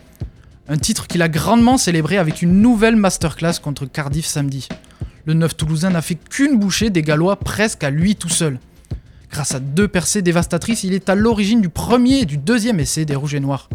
Un 0.69 0.77
titre 0.77 1.07
qu'il 1.07 1.21
a 1.21 1.27
grandement 1.27 1.77
célébré 1.77 2.17
avec 2.17 2.41
une 2.41 2.61
nouvelle 2.61 2.95
masterclass 2.95 3.59
contre 3.61 3.85
Cardiff 3.85 4.25
samedi. 4.25 4.69
Le 5.25 5.33
9 5.33 5.57
toulousain 5.57 5.89
n'a 5.89 6.01
fait 6.01 6.15
qu'une 6.15 6.57
bouchée 6.57 6.91
des 6.91 7.01
Gallois 7.01 7.35
presque 7.35 7.83
à 7.83 7.89
lui 7.89 8.15
tout 8.15 8.29
seul. 8.29 8.59
Grâce 9.31 9.55
à 9.55 9.59
deux 9.59 9.87
percées 9.87 10.21
dévastatrices, 10.21 10.83
il 10.83 10.93
est 10.93 11.09
à 11.09 11.15
l'origine 11.15 11.59
du 11.59 11.69
premier 11.69 12.19
et 12.19 12.25
du 12.25 12.37
deuxième 12.37 12.79
essai 12.79 13.03
des 13.03 13.15
Rouges 13.15 13.33
et 13.33 13.39
Noirs. 13.41 13.67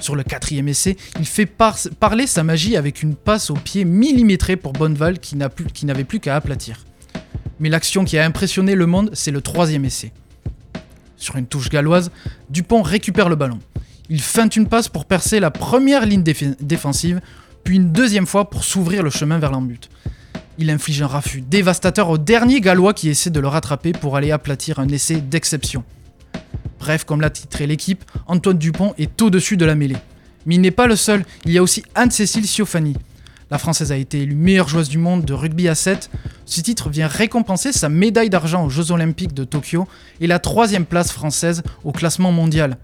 Sur 0.00 0.14
le 0.14 0.22
quatrième 0.22 0.68
essai, 0.68 0.96
il 1.18 1.26
fait 1.26 1.46
parler 1.46 2.26
sa 2.26 2.44
magie 2.44 2.76
avec 2.76 3.02
une 3.02 3.14
passe 3.14 3.50
au 3.50 3.54
pied 3.54 3.84
millimétrée 3.84 4.56
pour 4.56 4.72
Bonneval 4.72 5.18
qui 5.18 5.36
n'avait 5.36 6.04
plus 6.04 6.20
qu'à 6.20 6.36
aplatir. 6.36 6.84
Mais 7.60 7.68
l'action 7.68 8.04
qui 8.04 8.18
a 8.18 8.24
impressionné 8.24 8.74
le 8.74 8.86
monde, 8.86 9.10
c'est 9.12 9.32
le 9.32 9.40
troisième 9.40 9.84
essai. 9.84 10.12
Sur 11.16 11.36
une 11.36 11.46
touche 11.46 11.68
galloise, 11.68 12.12
Dupont 12.48 12.82
récupère 12.82 13.28
le 13.28 13.36
ballon. 13.36 13.58
Il 14.08 14.22
feinte 14.22 14.56
une 14.56 14.68
passe 14.68 14.88
pour 14.88 15.04
percer 15.04 15.40
la 15.40 15.50
première 15.50 16.06
ligne 16.06 16.22
défensive, 16.22 17.20
puis 17.64 17.76
une 17.76 17.92
deuxième 17.92 18.26
fois 18.26 18.48
pour 18.48 18.64
s'ouvrir 18.64 19.02
le 19.02 19.10
chemin 19.10 19.38
vers 19.38 19.50
l'embut. 19.50 19.90
Il 20.58 20.70
inflige 20.70 21.02
un 21.02 21.06
raffut 21.06 21.40
dévastateur 21.40 22.08
au 22.08 22.18
dernier 22.18 22.60
gallois 22.60 22.94
qui 22.94 23.08
essaie 23.08 23.30
de 23.30 23.40
le 23.40 23.48
rattraper 23.48 23.92
pour 23.92 24.16
aller 24.16 24.30
aplatir 24.30 24.78
un 24.78 24.88
essai 24.88 25.20
d'exception. 25.20 25.84
Bref, 26.78 27.04
comme 27.04 27.20
l'a 27.20 27.30
titré 27.30 27.66
l'équipe, 27.66 28.04
Antoine 28.26 28.58
Dupont 28.58 28.94
est 28.98 29.20
au-dessus 29.20 29.56
de 29.56 29.64
la 29.64 29.74
mêlée. 29.74 29.96
Mais 30.46 30.54
il 30.54 30.60
n'est 30.60 30.70
pas 30.70 30.86
le 30.86 30.96
seul, 30.96 31.24
il 31.44 31.52
y 31.52 31.58
a 31.58 31.62
aussi 31.62 31.82
Anne-Cécile 31.94 32.46
Siofani. 32.46 32.94
La 33.50 33.58
Française 33.58 33.92
a 33.92 33.96
été 33.96 34.20
élue 34.20 34.34
meilleure 34.34 34.68
joueuse 34.68 34.90
du 34.90 34.98
monde 34.98 35.24
de 35.24 35.32
rugby 35.32 35.68
à 35.68 35.74
7. 35.74 36.10
Ce 36.44 36.60
titre 36.60 36.90
vient 36.90 37.06
récompenser 37.06 37.72
sa 37.72 37.88
médaille 37.88 38.28
d'argent 38.28 38.64
aux 38.64 38.68
Jeux 38.68 38.92
Olympiques 38.92 39.32
de 39.32 39.44
Tokyo 39.44 39.88
et 40.20 40.26
la 40.26 40.38
troisième 40.38 40.84
place 40.84 41.12
française 41.12 41.62
au 41.82 41.92
classement 41.92 42.30
mondial. 42.30 42.76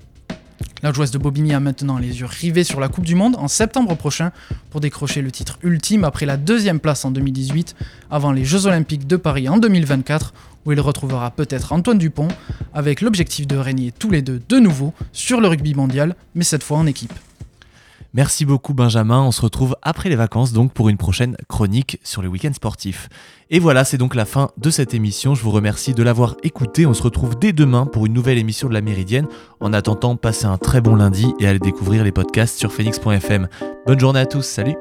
La 0.83 0.93
joueuse 0.93 1.11
de 1.11 1.19
Bobigny 1.19 1.55
a 1.55 1.61
maintenant 1.61 1.99
les 1.99 2.21
yeux 2.21 2.27
rivés 2.27 2.65
sur 2.65 2.81
la 2.81 2.89
Coupe 2.89 3.05
du 3.05 3.15
Monde 3.15 3.37
en 3.39 3.49
septembre 3.49 3.95
prochain 3.95 4.33
pour 4.71 4.81
décrocher 4.81 5.23
le 5.23 5.31
titre 5.31 5.59
ultime 5.63 6.05
après 6.05 6.27
la 6.27 6.37
deuxième 6.37 6.81
place 6.81 7.05
en 7.05 7.11
2018 7.11 7.75
avant 8.11 8.33
les 8.33 8.45
Jeux 8.45 8.67
Olympiques 8.67 9.07
de 9.07 9.17
Paris 9.17 9.49
en 9.49 9.59
2024 9.59 10.33
où 10.67 10.73
il 10.73 10.81
retrouvera 10.81 11.31
peut-être 11.31 11.73
Antoine 11.73 11.99
Dupont, 11.99 12.29
avec 12.73 13.01
l'objectif 13.01 13.47
de 13.47 13.57
régner 13.57 13.93
tous 13.93 14.11
les 14.11 14.23
deux 14.23 14.43
de 14.49 14.59
nouveau 14.59 14.93
sur 15.13 15.41
le 15.41 15.49
rugby 15.49 15.75
mondial, 15.75 16.17
mais 16.35 16.45
cette 16.45 16.63
fois 16.63 16.79
en 16.79 16.87
équipe. 16.87 17.13
Merci 18.15 18.45
beaucoup 18.45 18.75
Benjamin, 18.75 19.23
on 19.23 19.33
se 19.33 19.43
retrouve 19.43 19.77
après 19.83 20.09
les 20.09 20.15
vacances 20.15 20.53
donc 20.53 20.73
pour 20.73 20.89
une 20.89 20.97
prochaine 20.97 21.37
chronique 21.49 21.99
sur 22.05 22.23
les 22.23 22.29
week-ends 22.29 22.53
sportifs. 22.53 23.09
Et 23.51 23.59
voilà, 23.59 23.85
c'est 23.85 23.99
donc 23.99 24.15
la 24.15 24.25
fin 24.25 24.51
de 24.57 24.71
cette 24.71 24.95
émission, 24.95 25.35
je 25.35 25.43
vous 25.43 25.51
remercie 25.51 25.95
de 25.95 26.03
l'avoir 26.05 26.37
écouté, 26.45 26.87
on 26.87 26.95
se 26.95 27.03
retrouve 27.03 27.37
dès 27.37 27.53
demain 27.53 27.87
pour 27.87 28.07
une 28.07 28.13
nouvelle 28.13 28.39
émission 28.39 28.69
de 28.69 28.75
la 28.75 28.83
Méridienne. 28.83 29.27
En 29.59 29.73
attendant, 29.73 30.15
passez 30.15 30.47
un 30.47 30.59
très 30.59 30.81
bon 30.81 30.95
lundi 30.95 31.35
et 31.41 31.49
allez 31.49 31.59
découvrir 31.59 32.05
les 32.05 32.13
podcasts 32.13 32.57
sur 32.57 32.73
phoenix.fm. 32.73 33.49
Bonne 33.85 34.01
journée 34.01 34.21
à 34.21 34.27
tous, 34.27 34.43
salut 34.43 34.77